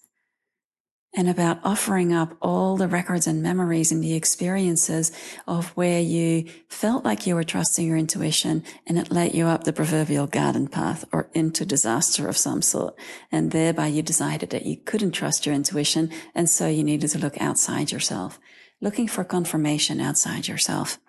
and 1.17 1.27
about 1.27 1.59
offering 1.63 2.13
up 2.13 2.37
all 2.43 2.77
the 2.77 2.87
records 2.87 3.25
and 3.25 3.41
memories 3.41 3.91
and 3.91 4.03
the 4.03 4.13
experiences 4.13 5.11
of 5.47 5.69
where 5.69 5.99
you 5.99 6.45
felt 6.69 7.03
like 7.03 7.25
you 7.25 7.33
were 7.33 7.43
trusting 7.43 7.87
your 7.87 7.97
intuition 7.97 8.63
and 8.85 8.99
it 8.99 9.11
led 9.11 9.33
you 9.33 9.47
up 9.47 9.63
the 9.63 9.73
proverbial 9.73 10.27
garden 10.27 10.67
path 10.67 11.03
or 11.11 11.27
into 11.33 11.65
disaster 11.65 12.27
of 12.27 12.37
some 12.37 12.61
sort. 12.61 12.95
And 13.31 13.49
thereby 13.49 13.87
you 13.87 14.03
decided 14.03 14.51
that 14.51 14.67
you 14.67 14.77
couldn't 14.77 15.13
trust 15.13 15.47
your 15.47 15.55
intuition. 15.55 16.11
And 16.35 16.47
so 16.47 16.67
you 16.67 16.83
needed 16.83 17.09
to 17.09 17.19
look 17.19 17.41
outside 17.41 17.91
yourself, 17.91 18.39
looking 18.79 19.07
for 19.07 19.23
confirmation 19.23 19.99
outside 19.99 20.47
yourself 20.47 20.99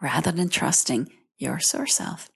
rather 0.00 0.32
than 0.32 0.48
trusting 0.48 1.08
your 1.38 1.60
source 1.60 1.94
self. 1.94 2.31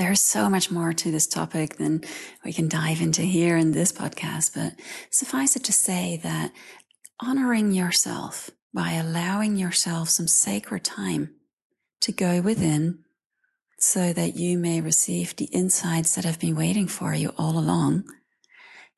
There's 0.00 0.22
so 0.22 0.48
much 0.48 0.70
more 0.70 0.94
to 0.94 1.10
this 1.10 1.26
topic 1.26 1.76
than 1.76 2.00
we 2.42 2.54
can 2.54 2.70
dive 2.70 3.02
into 3.02 3.20
here 3.20 3.58
in 3.58 3.72
this 3.72 3.92
podcast, 3.92 4.54
but 4.54 4.72
suffice 5.10 5.56
it 5.56 5.64
to 5.64 5.74
say 5.74 6.18
that 6.22 6.52
honoring 7.20 7.72
yourself 7.72 8.48
by 8.72 8.92
allowing 8.92 9.56
yourself 9.56 10.08
some 10.08 10.26
sacred 10.26 10.84
time 10.84 11.34
to 12.00 12.12
go 12.12 12.40
within 12.40 13.00
so 13.78 14.14
that 14.14 14.36
you 14.36 14.56
may 14.56 14.80
receive 14.80 15.36
the 15.36 15.50
insights 15.52 16.14
that 16.14 16.24
have 16.24 16.40
been 16.40 16.56
waiting 16.56 16.86
for 16.86 17.12
you 17.12 17.34
all 17.36 17.58
along 17.58 18.04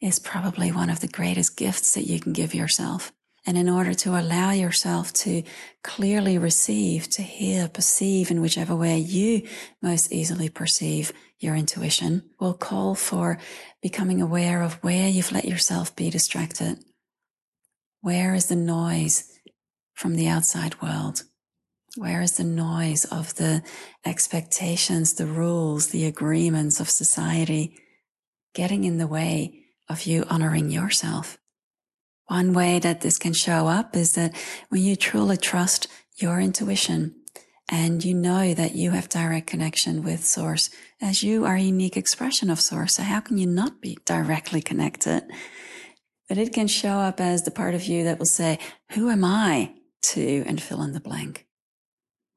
is 0.00 0.21
probably 0.21 0.71
one 0.71 0.88
of 0.88 1.00
the 1.00 1.09
greatest 1.09 1.56
gifts 1.56 1.94
that 1.94 2.06
you 2.06 2.21
can 2.21 2.32
give 2.32 2.54
yourself. 2.54 3.12
And 3.44 3.58
in 3.58 3.68
order 3.68 3.92
to 3.92 4.18
allow 4.18 4.52
yourself 4.52 5.12
to 5.14 5.42
clearly 5.82 6.38
receive, 6.38 7.08
to 7.11 7.22
hear, 7.22 7.68
perceive 7.68 8.30
in 8.30 8.40
whichever 8.40 8.76
way 8.76 8.99
you 8.99 9.42
most 9.80 10.12
easily 10.12 10.49
perceive 10.49 11.12
your 11.40 11.56
intuition 11.56 12.22
will 12.38 12.54
call 12.54 12.94
for 12.94 13.38
becoming 13.82 14.22
aware 14.22 14.62
of 14.62 14.75
where 14.84 15.08
you've 15.08 15.32
let 15.32 15.44
yourself 15.44 15.94
be 15.96 16.08
distracted. 16.08 16.78
Where 18.00 18.34
is 18.34 18.46
the 18.46 18.56
noise 18.56 19.38
from 19.92 20.14
the 20.14 20.28
outside 20.28 20.80
world? 20.80 21.25
Where 21.96 22.22
is 22.22 22.37
the 22.37 22.44
noise 22.44 23.04
of 23.06 23.34
the 23.34 23.62
expectations, 24.06 25.14
the 25.14 25.26
rules, 25.26 25.88
the 25.88 26.06
agreements 26.06 26.80
of 26.80 26.88
society 26.88 27.76
getting 28.54 28.84
in 28.84 28.99
the 28.99 29.06
way 29.06 29.64
of 29.88 30.02
you 30.06 30.25
honoring 30.30 30.70
yourself? 30.70 31.38
One 32.26 32.52
way 32.52 32.79
that 32.79 33.00
this 33.00 33.19
can 33.19 33.33
show 33.33 33.67
up 33.67 33.97
is 33.97 34.12
that 34.12 34.35
when 34.69 34.83
you 34.83 34.97
truly 34.97 35.37
trust 35.37 35.88
your 36.17 36.41
intuition 36.41 37.14
and 37.69 38.05
you 38.05 38.14
know 38.14 38.55
that 38.55 38.75
you 38.75 38.91
have 38.91 39.09
direct 39.09 39.47
connection 39.47 40.02
with 40.02 40.25
source 40.25 40.71
as 41.00 41.23
you 41.23 41.45
are 41.45 41.57
a 41.57 41.61
unique 41.61 41.97
expression 41.97 42.50
of 42.50 42.61
source. 42.61 42.97
So 42.97 43.02
how 43.02 43.21
can 43.21 43.38
you 43.38 43.47
not 43.47 43.81
be 43.81 43.99
directly 44.05 44.62
connected? 44.62 45.25
But 46.29 46.38
it 46.38 46.52
can 46.52 46.67
show 46.69 46.99
up 46.99 47.21
as 47.21 47.43
the 47.43 47.50
part 47.50 47.75
of 47.75 47.85
you 47.85 48.05
that 48.05 48.19
will 48.19 48.26
say, 48.26 48.59
who 48.93 49.11
am 49.11 49.25
I 49.25 49.75
to 50.02 50.45
and 50.47 50.61
fill 50.61 50.83
in 50.83 50.93
the 50.93 51.00
blank? 51.00 51.47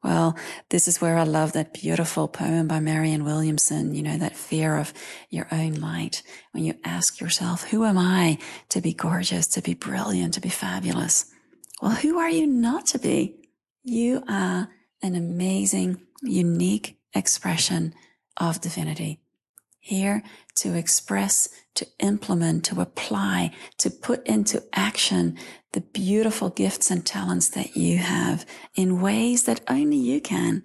Well, 0.05 0.38
this 0.69 0.88
is 0.88 1.01
where 1.01 1.17
I 1.17 1.24
love 1.24 1.53
that 1.53 1.74
beautiful 1.74 2.27
poem 2.27 2.67
by 2.67 2.79
Marianne 2.79 3.25
Williamson, 3.25 3.95
you 3.95 4.03
know, 4.03 4.19
that 4.19 4.35
fear 4.35 4.77
of 4.77 4.93
your 5.31 5.47
own 5.51 5.74
light. 5.74 6.21
When 6.51 6.63
you 6.63 6.75
ask 6.83 7.19
yourself, 7.19 7.63
who 7.63 7.85
am 7.85 7.97
I 7.97 8.38
to 8.69 8.81
be 8.81 8.93
gorgeous, 8.93 9.47
to 9.47 9.63
be 9.63 9.74
brilliant, 9.74 10.35
to 10.35 10.41
be 10.41 10.50
fabulous? 10.50 11.25
Well, 11.81 11.95
who 11.95 12.19
are 12.19 12.29
you 12.29 12.45
not 12.45 12.85
to 12.88 13.00
be? 13.00 13.50
You 13.81 14.21
are 14.29 14.69
an 15.01 15.15
amazing, 15.15 16.03
unique 16.21 17.00
expression 17.15 17.95
of 18.38 18.62
divinity 18.62 19.25
here 19.86 20.24
to 20.56 20.74
express, 20.74 21.48
to 21.75 21.86
implement, 22.00 22.65
to 22.65 22.82
apply, 22.82 23.51
to 23.77 23.92
put 23.92 24.25
into 24.25 24.63
action 24.74 25.38
the 25.74 25.82
beautiful 25.82 26.50
gifts 26.50 26.89
and 26.89 27.06
talents 27.06 27.50
that 27.50 27.75
you 27.75 28.00
have 28.00 28.48
in 28.74 29.00
ways 29.00 29.44
that 29.44 29.62
only 29.68 29.98
you 29.98 30.20
can. 30.20 30.63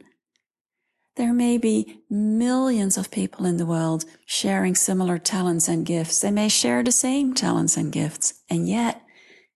There 1.17 1.35
may 1.35 1.59
be 1.59 2.01
millions 2.09 2.97
of 2.97 3.11
people 3.11 3.45
in 3.45 3.59
the 3.59 3.67
world 3.67 4.07
sharing 4.25 4.75
similar 4.75 5.19
talents 5.19 5.69
and 5.69 5.85
gifts. 5.85 6.23
They 6.23 6.31
may 6.31 6.49
share 6.49 6.83
the 6.83 6.91
same 6.91 7.35
talents 7.35 7.77
and 7.77 7.93
gifts, 7.93 8.41
and 8.49 8.67
yet 8.67 9.03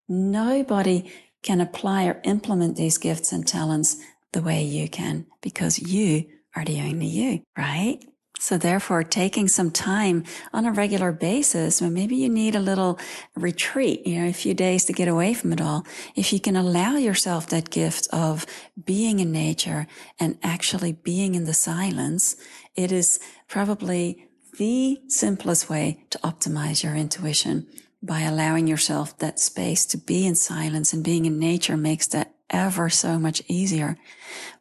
nobody 0.06 1.10
can 1.42 1.62
apply 1.62 2.04
or 2.04 2.20
implement 2.24 2.76
these 2.76 2.98
gifts 2.98 3.32
and 3.32 3.48
talents 3.48 3.96
the 4.34 4.42
way 4.42 4.62
you 4.62 4.90
can 4.90 5.24
because 5.40 5.78
you 5.78 6.26
are 6.54 6.66
the 6.66 6.80
only 6.82 7.06
you, 7.06 7.42
right? 7.56 8.04
So 8.44 8.58
therefore, 8.58 9.02
taking 9.04 9.48
some 9.48 9.70
time 9.70 10.22
on 10.52 10.66
a 10.66 10.70
regular 10.70 11.12
basis, 11.12 11.80
when 11.80 11.94
maybe 11.94 12.14
you 12.14 12.28
need 12.28 12.54
a 12.54 12.60
little 12.60 12.98
retreat, 13.34 14.06
you 14.06 14.20
know, 14.20 14.28
a 14.28 14.34
few 14.34 14.52
days 14.52 14.84
to 14.84 14.92
get 14.92 15.08
away 15.08 15.32
from 15.32 15.54
it 15.54 15.62
all. 15.62 15.86
If 16.14 16.30
you 16.30 16.38
can 16.38 16.54
allow 16.54 16.96
yourself 16.96 17.46
that 17.46 17.70
gift 17.70 18.06
of 18.12 18.44
being 18.84 19.18
in 19.18 19.32
nature 19.32 19.86
and 20.20 20.36
actually 20.42 20.92
being 20.92 21.34
in 21.34 21.44
the 21.44 21.54
silence, 21.54 22.36
it 22.74 22.92
is 22.92 23.18
probably 23.48 24.28
the 24.58 25.00
simplest 25.08 25.70
way 25.70 26.04
to 26.10 26.18
optimize 26.18 26.82
your 26.82 26.94
intuition 26.94 27.66
by 28.02 28.20
allowing 28.20 28.66
yourself 28.66 29.16
that 29.20 29.40
space 29.40 29.86
to 29.86 29.96
be 29.96 30.26
in 30.26 30.34
silence 30.34 30.92
and 30.92 31.02
being 31.02 31.24
in 31.24 31.38
nature 31.38 31.78
makes 31.78 32.08
that 32.08 32.33
ever 32.50 32.88
so 32.88 33.18
much 33.18 33.42
easier. 33.48 33.96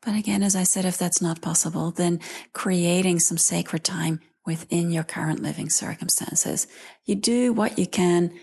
But 0.01 0.15
again, 0.15 0.43
as 0.43 0.55
I 0.55 0.63
said, 0.63 0.85
if 0.85 0.97
that's 0.97 1.21
not 1.21 1.41
possible, 1.41 1.91
then 1.91 2.19
creating 2.53 3.19
some 3.19 3.37
sacred 3.37 3.83
time 3.83 4.21
within 4.45 4.91
your 4.91 5.03
current 5.03 5.41
living 5.41 5.69
circumstances. 5.69 6.67
You 7.05 7.15
do 7.15 7.53
what 7.53 7.79
you 7.79 7.87
can 7.87 8.33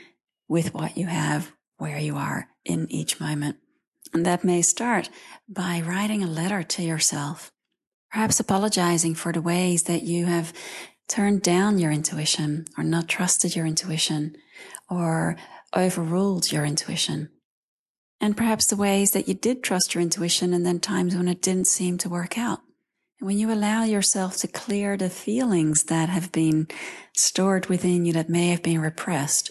with 0.49 0.75
what 0.75 0.97
you 0.97 1.07
have 1.07 1.53
where 1.79 1.99
you 1.99 2.17
are 2.17 2.49
in 2.65 2.91
each 2.91 3.21
moment. 3.21 3.57
And 4.13 4.27
that 4.27 4.45
may 4.45 4.63
start 4.63 5.09
by 5.49 5.83
writing 5.85 6.23
a 6.23 6.27
letter 6.27 6.63
to 6.63 6.83
yourself, 6.83 7.53
perhaps 8.11 8.41
apologizing 8.41 9.15
for 9.15 9.33
the 9.33 9.41
ways 9.41 9.85
that 9.85 10.03
you 10.03 10.27
have 10.27 10.53
turned 11.09 11.43
down 11.43 11.79
your 11.79 11.93
intuition 11.93 12.67
or 12.77 12.85
not 12.85 13.09
trusted 13.09 13.55
your 13.55 13.67
intuition 13.67 14.37
or 14.89 15.37
overruled 15.75 16.51
your 16.51 16.65
intuition 16.65 17.31
and 18.21 18.37
perhaps 18.37 18.67
the 18.67 18.77
ways 18.77 19.13
that 19.13 19.29
you 19.29 19.35
did 19.35 19.63
trust 19.63 19.95
your 19.95 20.03
intuition 20.03 20.53
and 20.53 20.67
then 20.67 20.81
times 20.81 21.17
when 21.17 21.29
it 21.29 21.43
didn't 21.43 21.67
seem 21.67 21.99
to 21.99 22.09
work 22.09 22.37
out. 22.37 22.61
And 23.19 23.27
when 23.27 23.39
you 23.39 23.53
allow 23.53 23.85
yourself 23.85 24.37
to 24.39 24.49
clear 24.49 24.97
the 24.97 25.11
feelings 25.11 25.85
that 25.85 26.09
have 26.09 26.33
been 26.33 26.69
stored 27.15 27.67
within 27.67 28.05
you 28.05 28.13
that 28.15 28.29
may 28.29 28.49
have 28.49 28.63
been 28.63 28.81
repressed, 28.81 29.51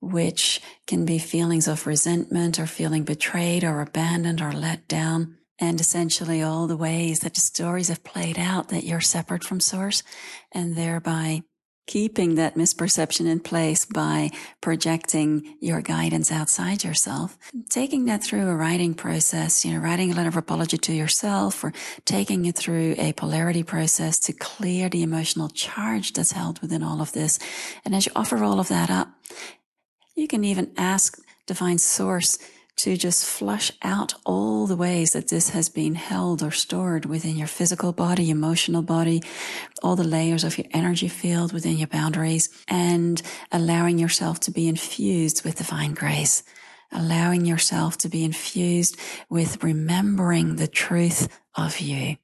which 0.00 0.60
can 0.86 1.04
be 1.04 1.18
feelings 1.18 1.68
of 1.68 1.86
resentment 1.86 2.58
or 2.58 2.66
feeling 2.66 3.04
betrayed 3.04 3.64
or 3.64 3.80
abandoned 3.80 4.40
or 4.40 4.52
let 4.52 4.88
down, 4.88 5.38
and 5.58 5.80
essentially 5.80 6.42
all 6.42 6.66
the 6.66 6.76
ways 6.76 7.20
that 7.20 7.34
the 7.34 7.40
stories 7.40 7.88
have 7.88 8.02
played 8.02 8.38
out 8.38 8.68
that 8.68 8.84
you're 8.84 9.00
separate 9.00 9.44
from 9.44 9.60
source 9.60 10.02
and 10.50 10.74
thereby 10.74 11.42
keeping 11.86 12.36
that 12.36 12.54
misperception 12.54 13.26
in 13.26 13.40
place 13.40 13.84
by 13.84 14.30
projecting 14.60 15.56
your 15.60 15.80
guidance 15.82 16.30
outside 16.30 16.84
yourself, 16.84 17.36
taking 17.68 18.04
that 18.04 18.22
through 18.22 18.48
a 18.48 18.54
writing 18.54 18.94
process, 18.94 19.64
you 19.64 19.72
know, 19.72 19.80
writing 19.80 20.12
a 20.12 20.14
letter 20.14 20.28
of 20.28 20.36
apology 20.36 20.78
to 20.78 20.92
yourself 20.92 21.64
or 21.64 21.72
taking 22.04 22.44
it 22.44 22.56
through 22.56 22.94
a 22.98 23.12
polarity 23.14 23.62
process 23.62 24.18
to 24.18 24.32
clear 24.32 24.88
the 24.88 25.02
emotional 25.02 25.48
charge 25.48 26.12
that's 26.12 26.32
held 26.32 26.60
within 26.60 26.82
all 26.82 27.00
of 27.02 27.12
this. 27.12 27.38
And 27.84 27.94
as 27.94 28.06
you 28.06 28.12
offer 28.14 28.42
all 28.42 28.60
of 28.60 28.68
that 28.68 28.90
up, 28.90 29.10
you 30.14 30.28
can 30.28 30.44
even 30.44 30.72
ask 30.76 31.18
divine 31.46 31.78
source 31.78 32.38
to 32.82 32.96
just 32.96 33.24
flush 33.24 33.70
out 33.82 34.12
all 34.26 34.66
the 34.66 34.74
ways 34.74 35.12
that 35.12 35.28
this 35.28 35.50
has 35.50 35.68
been 35.68 35.94
held 35.94 36.42
or 36.42 36.50
stored 36.50 37.06
within 37.06 37.36
your 37.36 37.46
physical 37.46 37.92
body, 37.92 38.28
emotional 38.28 38.82
body, 38.82 39.22
all 39.84 39.94
the 39.94 40.02
layers 40.02 40.42
of 40.42 40.58
your 40.58 40.66
energy 40.72 41.06
field 41.06 41.52
within 41.52 41.76
your 41.76 41.86
boundaries 41.86 42.48
and 42.66 43.22
allowing 43.52 44.00
yourself 44.00 44.40
to 44.40 44.50
be 44.50 44.66
infused 44.66 45.44
with 45.44 45.58
divine 45.58 45.94
grace, 45.94 46.42
allowing 46.90 47.44
yourself 47.44 47.96
to 47.96 48.08
be 48.08 48.24
infused 48.24 48.98
with 49.30 49.62
remembering 49.62 50.56
the 50.56 50.66
truth 50.66 51.28
of 51.54 51.78
you 51.78 52.16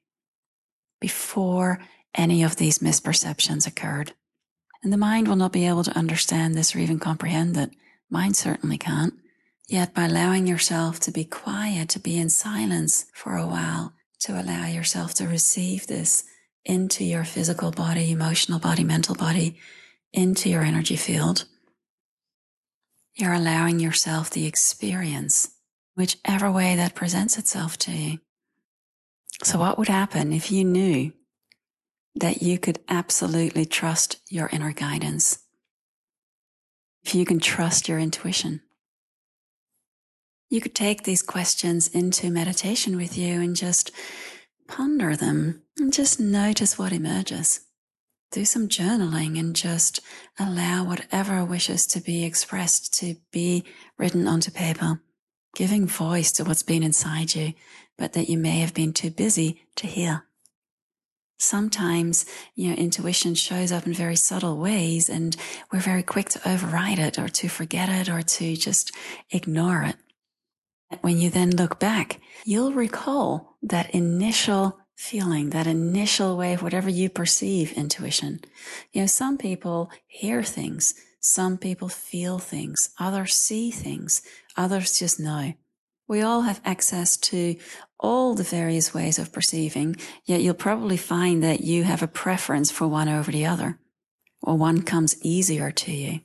before 0.99 1.79
any 2.13 2.43
of 2.43 2.57
these 2.57 2.79
misperceptions 2.79 3.65
occurred. 3.65 4.11
And 4.83 4.91
the 4.91 4.97
mind 4.97 5.29
will 5.29 5.37
not 5.37 5.53
be 5.53 5.65
able 5.65 5.85
to 5.85 5.97
understand 5.97 6.55
this 6.55 6.75
or 6.75 6.79
even 6.79 6.99
comprehend 6.99 7.55
it. 7.55 7.71
Mine 8.09 8.33
certainly 8.33 8.77
can't. 8.77 9.13
Yet 9.69 9.93
by 9.93 10.05
allowing 10.05 10.47
yourself 10.47 10.99
to 11.01 11.11
be 11.11 11.23
quiet, 11.23 11.89
to 11.89 11.99
be 11.99 12.17
in 12.17 12.31
silence 12.31 13.05
for 13.13 13.37
a 13.37 13.45
while, 13.45 13.93
to 14.21 14.41
allow 14.41 14.65
yourself 14.65 15.13
to 15.15 15.27
receive 15.27 15.85
this 15.85 16.23
into 16.65 17.03
your 17.03 17.23
physical 17.23 17.69
body, 17.69 18.11
emotional 18.11 18.57
body, 18.57 18.83
mental 18.83 19.13
body, 19.13 19.59
into 20.11 20.49
your 20.49 20.63
energy 20.63 20.95
field, 20.95 21.45
you're 23.13 23.33
allowing 23.33 23.79
yourself 23.79 24.31
the 24.31 24.47
experience, 24.47 25.51
whichever 25.95 26.51
way 26.51 26.75
that 26.75 26.95
presents 26.95 27.37
itself 27.37 27.77
to 27.77 27.91
you. 27.91 28.19
So 29.43 29.59
what 29.59 29.77
would 29.77 29.87
happen 29.87 30.33
if 30.33 30.51
you 30.51 30.65
knew 30.65 31.13
that 32.15 32.41
you 32.41 32.57
could 32.57 32.79
absolutely 32.89 33.65
trust 33.65 34.19
your 34.29 34.47
inner 34.47 34.73
guidance? 34.73 35.39
If 37.03 37.13
you 37.13 37.23
can 37.23 37.39
trust 37.39 37.87
your 37.87 37.99
intuition? 37.99 38.61
You 40.49 40.59
could 40.59 40.73
take 40.73 41.03
these 41.03 41.21
questions 41.21 41.87
into 41.87 42.31
meditation 42.31 42.97
with 42.97 43.17
you 43.17 43.39
and 43.41 43.55
just 43.55 43.91
ponder 44.67 45.15
them 45.15 45.61
and 45.77 45.93
just 45.93 46.19
notice 46.19 46.77
what 46.77 46.91
emerges. 46.91 47.61
Do 48.31 48.45
some 48.45 48.67
journaling 48.67 49.39
and 49.39 49.55
just 49.55 49.99
allow 50.39 50.83
whatever 50.83 51.43
wishes 51.45 51.85
to 51.87 52.01
be 52.01 52.25
expressed 52.25 52.93
to 52.99 53.15
be 53.31 53.63
written 53.97 54.27
onto 54.27 54.51
paper, 54.51 55.01
giving 55.55 55.87
voice 55.87 56.31
to 56.33 56.43
what's 56.43 56.63
been 56.63 56.83
inside 56.83 57.33
you, 57.35 57.53
but 57.97 58.13
that 58.13 58.29
you 58.29 58.37
may 58.37 58.59
have 58.59 58.73
been 58.73 58.93
too 58.93 59.09
busy 59.09 59.63
to 59.75 59.87
hear. 59.87 60.25
Sometimes, 61.39 62.25
you 62.53 62.69
know, 62.69 62.75
intuition 62.75 63.33
shows 63.33 63.71
up 63.71 63.87
in 63.87 63.93
very 63.93 64.15
subtle 64.15 64.57
ways 64.57 65.09
and 65.09 65.35
we're 65.71 65.79
very 65.79 66.03
quick 66.03 66.29
to 66.29 66.49
override 66.49 66.99
it 66.99 67.17
or 67.17 67.29
to 67.29 67.47
forget 67.47 67.87
it 67.89 68.09
or 68.09 68.21
to 68.21 68.55
just 68.55 68.91
ignore 69.31 69.83
it. 69.83 69.95
When 71.01 71.19
you 71.19 71.29
then 71.29 71.51
look 71.51 71.79
back, 71.79 72.19
you'll 72.45 72.73
recall 72.73 73.57
that 73.61 73.93
initial 73.93 74.79
feeling, 74.95 75.51
that 75.51 75.67
initial 75.67 76.35
way 76.35 76.53
of 76.53 76.63
whatever 76.63 76.89
you 76.89 77.09
perceive 77.09 77.71
intuition. 77.73 78.41
You 78.91 79.01
know, 79.01 79.07
some 79.07 79.37
people 79.37 79.91
hear 80.07 80.43
things, 80.43 80.95
some 81.19 81.57
people 81.57 81.89
feel 81.89 82.39
things, 82.39 82.89
others 82.99 83.35
see 83.35 83.71
things, 83.71 84.21
others 84.57 84.97
just 84.97 85.19
know. 85.19 85.53
We 86.07 86.21
all 86.21 86.41
have 86.41 86.59
access 86.65 87.17
to 87.17 87.55
all 87.99 88.33
the 88.33 88.43
various 88.43 88.93
ways 88.93 89.19
of 89.19 89.31
perceiving, 89.31 89.95
yet 90.25 90.41
you'll 90.41 90.55
probably 90.55 90.97
find 90.97 91.43
that 91.43 91.61
you 91.61 91.83
have 91.83 92.01
a 92.01 92.07
preference 92.07 92.71
for 92.71 92.87
one 92.87 93.07
over 93.07 93.31
the 93.31 93.45
other, 93.45 93.79
or 94.41 94.55
one 94.55 94.81
comes 94.81 95.15
easier 95.23 95.69
to 95.71 95.91
you. 95.91 96.21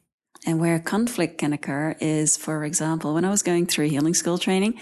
And 0.46 0.60
where 0.60 0.78
conflict 0.78 1.38
can 1.38 1.54
occur 1.54 1.96
is, 2.00 2.36
for 2.36 2.64
example, 2.64 3.14
when 3.14 3.24
I 3.24 3.30
was 3.30 3.42
going 3.42 3.66
through 3.66 3.88
healing 3.88 4.12
school 4.12 4.36
training, 4.36 4.78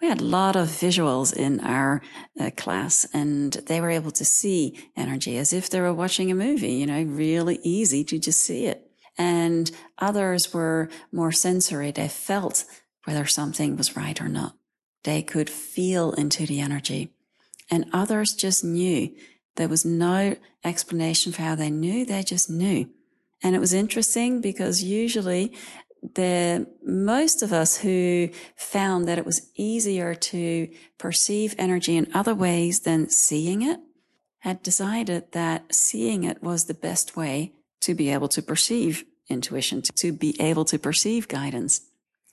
we 0.00 0.08
had 0.08 0.20
a 0.20 0.24
lot 0.24 0.56
of 0.56 0.68
visuals 0.68 1.34
in 1.34 1.60
our 1.60 2.02
uh, 2.38 2.50
class 2.56 3.06
and 3.14 3.54
they 3.66 3.80
were 3.80 3.90
able 3.90 4.10
to 4.10 4.24
see 4.26 4.90
energy 4.94 5.38
as 5.38 5.54
if 5.54 5.70
they 5.70 5.80
were 5.80 5.94
watching 5.94 6.30
a 6.30 6.34
movie, 6.34 6.74
you 6.74 6.86
know, 6.86 7.02
really 7.02 7.58
easy 7.62 8.04
to 8.04 8.18
just 8.18 8.42
see 8.42 8.66
it. 8.66 8.90
And 9.16 9.70
others 9.98 10.52
were 10.52 10.90
more 11.10 11.32
sensory. 11.32 11.90
They 11.90 12.08
felt 12.08 12.66
whether 13.04 13.24
something 13.24 13.76
was 13.76 13.96
right 13.96 14.20
or 14.20 14.28
not. 14.28 14.54
They 15.04 15.22
could 15.22 15.48
feel 15.48 16.12
into 16.12 16.44
the 16.44 16.60
energy. 16.60 17.14
And 17.70 17.86
others 17.92 18.34
just 18.34 18.64
knew. 18.64 19.14
There 19.54 19.68
was 19.68 19.86
no 19.86 20.36
explanation 20.62 21.32
for 21.32 21.42
how 21.42 21.54
they 21.54 21.70
knew. 21.70 22.04
They 22.04 22.22
just 22.22 22.50
knew. 22.50 22.90
And 23.42 23.54
it 23.54 23.60
was 23.60 23.72
interesting 23.72 24.40
because 24.40 24.82
usually 24.82 25.52
the 26.14 26.66
most 26.84 27.42
of 27.42 27.52
us 27.52 27.78
who 27.78 28.30
found 28.56 29.08
that 29.08 29.18
it 29.18 29.26
was 29.26 29.50
easier 29.56 30.14
to 30.14 30.68
perceive 30.98 31.54
energy 31.58 31.96
in 31.96 32.10
other 32.14 32.34
ways 32.34 32.80
than 32.80 33.08
seeing 33.08 33.62
it 33.62 33.80
had 34.40 34.62
decided 34.62 35.32
that 35.32 35.74
seeing 35.74 36.24
it 36.24 36.42
was 36.42 36.64
the 36.64 36.74
best 36.74 37.16
way 37.16 37.52
to 37.80 37.94
be 37.94 38.10
able 38.10 38.28
to 38.28 38.42
perceive 38.42 39.04
intuition, 39.28 39.82
to 39.82 40.12
be 40.12 40.40
able 40.40 40.64
to 40.64 40.78
perceive 40.78 41.28
guidance. 41.28 41.80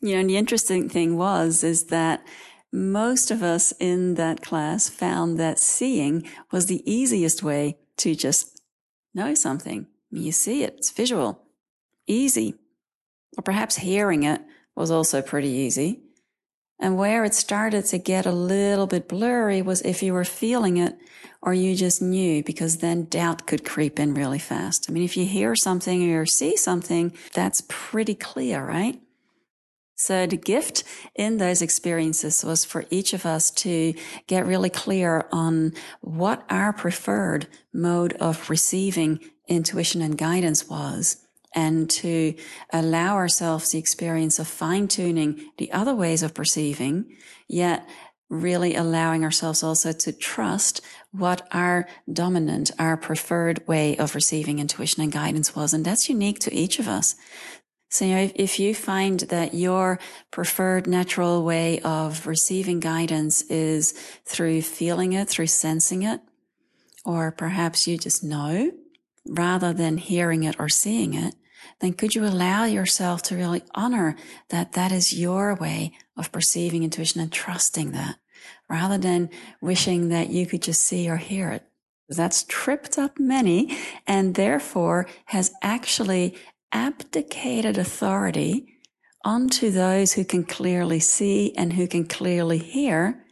You 0.02 0.14
know, 0.14 0.20
and 0.20 0.30
the 0.30 0.38
interesting 0.38 0.90
thing 0.90 1.18
was, 1.18 1.64
is 1.64 1.86
that 1.86 2.26
most 2.72 3.32
of 3.32 3.42
us 3.42 3.72
in 3.80 4.16
that 4.16 4.42
class 4.42 4.90
found 4.90 5.40
that 5.40 5.60
seeing 5.60 6.30
was 6.52 6.66
the 6.66 6.84
easiest 6.92 7.42
way 7.42 7.78
to 7.98 8.16
just 8.16 8.62
know 9.14 9.34
something. 9.34 9.88
You 10.16 10.32
see 10.32 10.64
it, 10.64 10.76
it's 10.78 10.92
visual, 10.92 11.42
easy. 12.08 12.56
Or 13.38 13.42
perhaps 13.42 13.78
hearing 13.78 14.24
it 14.24 14.42
was 14.76 14.92
also 14.92 15.22
pretty 15.22 15.50
easy. 15.50 16.02
And 16.80 16.98
where 16.98 17.24
it 17.24 17.34
started 17.34 17.86
to 17.86 17.98
get 17.98 18.26
a 18.26 18.32
little 18.32 18.88
bit 18.88 19.08
blurry 19.08 19.62
was 19.62 19.82
if 19.82 20.04
you 20.04 20.14
were 20.14 20.26
feeling 20.26 20.78
it 20.78 20.98
or 21.42 21.54
you 21.54 21.76
just 21.76 22.02
knew, 22.02 22.44
because 22.44 22.78
then 22.78 23.06
doubt 23.06 23.48
could 23.48 23.66
creep 23.66 24.00
in 24.00 24.14
really 24.14 24.40
fast. 24.40 24.86
I 24.88 24.94
mean, 24.94 25.04
if 25.04 25.18
you 25.18 25.26
hear 25.26 25.56
something 25.56 26.12
or 26.14 26.26
see 26.26 26.58
something, 26.58 27.14
that's 27.34 27.64
pretty 27.68 28.16
clear, 28.16 28.64
right? 28.66 29.00
So 29.96 30.26
the 30.26 30.38
gift 30.38 30.84
in 31.16 31.38
those 31.38 31.62
experiences 31.62 32.44
was 32.44 32.66
for 32.66 32.86
each 32.90 33.14
of 33.14 33.26
us 33.26 33.52
to 33.52 33.94
get 34.28 34.46
really 34.46 34.70
clear 34.70 35.28
on 35.32 35.74
what 36.02 36.44
our 36.50 36.74
preferred 36.74 37.48
mode 37.74 38.14
of 38.14 38.50
receiving 38.50 39.20
intuition 39.48 40.02
and 40.02 40.18
guidance 40.18 40.70
was 40.70 41.18
and 41.56 41.90
to 41.90 42.34
allow 42.72 43.16
ourselves 43.16 43.72
the 43.72 43.80
experience 43.80 44.40
of 44.40 44.48
fine 44.48 44.88
tuning 44.88 45.52
the 45.58 45.72
other 45.72 45.94
ways 45.94 46.24
of 46.24 46.34
perceiving, 46.34 47.16
yet 47.48 47.88
really 48.30 48.76
allowing 48.76 49.24
ourselves 49.24 49.62
also 49.62 49.92
to 49.92 50.12
trust 50.12 50.82
what 51.12 51.48
our 51.52 51.88
dominant, 52.12 52.72
our 52.80 52.98
preferred 52.98 53.66
way 53.68 53.96
of 53.98 54.16
receiving 54.16 54.58
intuition 54.58 55.04
and 55.04 55.12
guidance 55.12 55.56
was. 55.56 55.74
And 55.74 55.86
that's 55.86 56.10
unique 56.10 56.40
to 56.40 56.54
each 56.54 56.80
of 56.80 56.88
us. 56.88 57.16
So, 57.90 58.06
you 58.06 58.16
know, 58.16 58.22
if, 58.22 58.32
if 58.34 58.60
you 58.60 58.74
find 58.74 59.20
that 59.20 59.54
your 59.54 60.00
preferred 60.32 60.88
natural 60.88 61.44
way 61.44 61.80
of 61.82 62.26
receiving 62.26 62.80
guidance 62.80 63.44
is 63.44 63.92
through 64.26 64.64
feeling 64.64 65.14
it, 65.14 65.30
through 65.30 65.48
sensing 65.48 66.02
it, 66.02 66.20
or 67.06 67.32
perhaps 67.32 67.88
you 67.88 68.00
just 68.00 68.24
know 68.24 68.72
rather 69.26 69.74
than 69.74 69.98
hearing 69.98 70.44
it 70.44 70.56
or 70.60 70.70
seeing 70.70 71.14
it, 71.14 71.36
then 71.80 71.94
could 71.94 72.16
you 72.16 72.26
allow 72.26 72.66
yourself 72.66 73.22
to 73.24 73.36
really 73.36 73.64
honor 73.74 74.16
that 74.50 74.74
that 74.74 74.92
is 74.92 75.14
your 75.14 75.56
way 75.56 75.94
of 76.18 76.32
perceiving 76.32 76.84
intuition 76.84 77.22
and 77.22 77.32
trusting 77.32 77.92
that 77.92 78.18
rather 78.70 78.98
than 78.98 79.30
wishing 79.62 80.10
that 80.10 80.30
you 80.30 80.46
could 80.46 80.62
just 80.62 80.82
see 80.82 81.10
or 81.10 81.18
hear 81.18 81.50
it? 81.50 81.64
That's 82.10 82.46
tripped 82.48 82.98
up 82.98 83.20
many 83.20 83.78
and 84.06 84.36
therefore 84.36 85.08
has 85.26 85.52
actually 85.62 86.36
abdicated 86.72 87.78
authority 87.78 88.68
onto 89.24 89.72
those 89.72 90.14
who 90.14 90.26
can 90.26 90.44
clearly 90.44 91.00
see 91.00 91.54
and 91.56 91.74
who 91.74 91.88
can 91.88 92.06
clearly 92.06 92.58
hear 92.58 93.24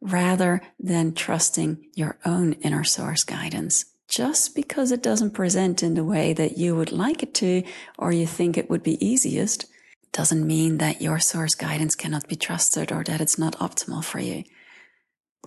rather 0.00 0.60
than 0.78 1.14
trusting 1.14 1.90
your 1.94 2.18
own 2.24 2.52
inner 2.54 2.84
source 2.84 3.24
guidance. 3.24 3.86
Just 4.08 4.54
because 4.54 4.92
it 4.92 5.02
doesn't 5.02 5.32
present 5.32 5.82
in 5.82 5.94
the 5.94 6.04
way 6.04 6.32
that 6.32 6.56
you 6.56 6.76
would 6.76 6.92
like 6.92 7.22
it 7.22 7.34
to, 7.34 7.62
or 7.98 8.12
you 8.12 8.26
think 8.26 8.56
it 8.56 8.70
would 8.70 8.82
be 8.82 9.04
easiest, 9.04 9.66
doesn't 10.12 10.46
mean 10.46 10.78
that 10.78 11.02
your 11.02 11.18
source 11.18 11.54
guidance 11.54 11.94
cannot 11.94 12.28
be 12.28 12.36
trusted 12.36 12.92
or 12.92 13.04
that 13.04 13.20
it's 13.20 13.38
not 13.38 13.58
optimal 13.58 14.02
for 14.04 14.20
you. 14.20 14.44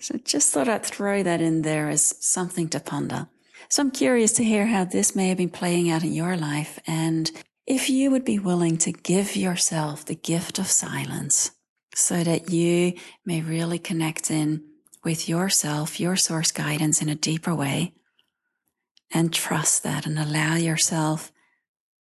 So 0.01 0.17
just 0.23 0.53
thought 0.53 0.69
I'd 0.69 0.85
throw 0.85 1.23
that 1.23 1.41
in 1.41 1.63
there 1.63 1.89
as 1.89 2.15
something 2.19 2.69
to 2.69 2.79
ponder. 2.79 3.27
So 3.69 3.81
I'm 3.81 3.91
curious 3.91 4.31
to 4.33 4.43
hear 4.43 4.67
how 4.67 4.85
this 4.85 5.15
may 5.15 5.29
have 5.29 5.37
been 5.37 5.49
playing 5.49 5.89
out 5.89 6.03
in 6.03 6.13
your 6.13 6.37
life 6.37 6.79
and 6.87 7.31
if 7.69 7.87
you 7.87 8.09
would 8.09 8.25
be 8.25 8.39
willing 8.39 8.77
to 8.79 8.91
give 8.91 9.35
yourself 9.35 10.03
the 10.03 10.15
gift 10.15 10.57
of 10.57 10.65
silence 10.65 11.51
so 11.93 12.23
that 12.23 12.49
you 12.49 12.93
may 13.25 13.41
really 13.41 13.77
connect 13.77 14.31
in 14.31 14.63
with 15.03 15.29
yourself, 15.29 15.99
your 15.99 16.15
source 16.15 16.51
guidance 16.51 16.99
in 16.99 17.09
a 17.09 17.15
deeper 17.15 17.53
way 17.53 17.93
and 19.11 19.33
trust 19.33 19.83
that 19.83 20.05
and 20.05 20.17
allow 20.19 20.55
yourself 20.55 21.31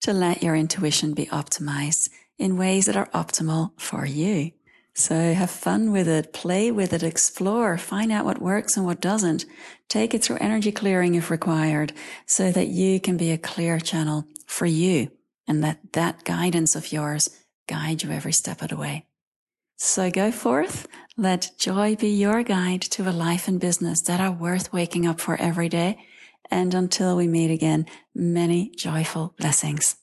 to 0.02 0.14
let 0.14 0.44
your 0.44 0.56
intuition 0.56 1.14
be 1.14 1.26
optimized 1.28 2.10
in 2.38 2.58
ways 2.58 2.86
that 2.86 2.98
are 2.98 3.08
optimal 3.08 3.72
for 3.78 4.06
you. 4.06 4.52
So 4.94 5.34
have 5.34 5.52
fun 5.52 5.92
with 5.92 6.08
it, 6.08 6.32
play 6.32 6.72
with 6.72 6.94
it, 6.94 7.04
explore, 7.04 7.78
find 7.78 8.12
out 8.12 8.24
what 8.24 8.42
works 8.42 8.78
and 8.78 8.86
what 8.86 9.02
doesn't. 9.02 9.46
Take 9.90 10.14
it 10.14 10.24
through 10.24 10.38
energy 10.40 10.72
clearing 10.72 11.16
if 11.16 11.30
required 11.30 11.92
so 12.26 12.52
that 12.52 12.68
you 12.68 13.02
can 13.02 13.18
be 13.18 13.32
a 13.32 13.38
clear 13.38 13.80
channel 13.80 14.26
for 14.48 14.66
you 14.66 15.12
and 15.48 15.60
let 15.60 15.94
that 15.94 16.24
guidance 16.24 16.76
of 16.76 16.94
yours 16.94 17.30
guide 17.68 18.04
you 18.04 18.12
every 18.12 18.32
step 18.32 18.62
of 18.62 18.70
the 18.70 18.78
way. 18.78 19.06
So 19.76 20.10
go 20.10 20.32
forth. 20.32 20.88
Let 21.18 21.52
joy 21.58 21.96
be 21.96 22.10
your 22.10 22.44
guide 22.44 22.82
to 22.82 23.10
a 23.10 23.12
life 23.12 23.48
and 23.50 23.60
business 23.60 24.02
that 24.04 24.22
are 24.22 24.32
worth 24.32 24.72
waking 24.72 25.06
up 25.06 25.20
for 25.20 25.36
every 25.36 25.68
day. 25.68 25.98
And 26.52 26.74
until 26.74 27.16
we 27.16 27.28
meet 27.28 27.52
again, 27.52 27.86
many 28.14 28.72
joyful 28.76 29.34
blessings. 29.38 29.98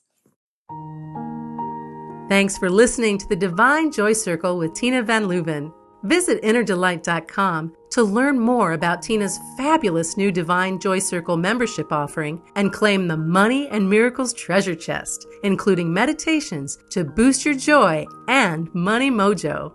Thanks 2.29 2.57
for 2.57 2.69
listening 2.69 3.17
to 3.17 3.27
the 3.27 3.35
Divine 3.35 3.91
Joy 3.91 4.13
Circle 4.13 4.57
with 4.57 4.73
Tina 4.73 5.03
Van 5.03 5.25
Leuven. 5.25 5.71
Visit 6.03 6.41
innerdelight.com 6.41 7.73
to 7.91 8.03
learn 8.03 8.39
more 8.39 8.73
about 8.73 9.01
Tina's 9.01 9.39
fabulous 9.55 10.17
new 10.17 10.31
Divine 10.31 10.79
Joy 10.79 10.99
Circle 10.99 11.37
membership 11.37 11.91
offering 11.91 12.41
and 12.55 12.73
claim 12.73 13.07
the 13.07 13.17
Money 13.17 13.67
and 13.69 13.89
Miracles 13.89 14.33
treasure 14.33 14.75
chest, 14.75 15.27
including 15.43 15.93
meditations 15.93 16.77
to 16.89 17.03
boost 17.03 17.45
your 17.45 17.55
joy 17.55 18.05
and 18.27 18.73
money 18.73 19.11
mojo. 19.11 19.71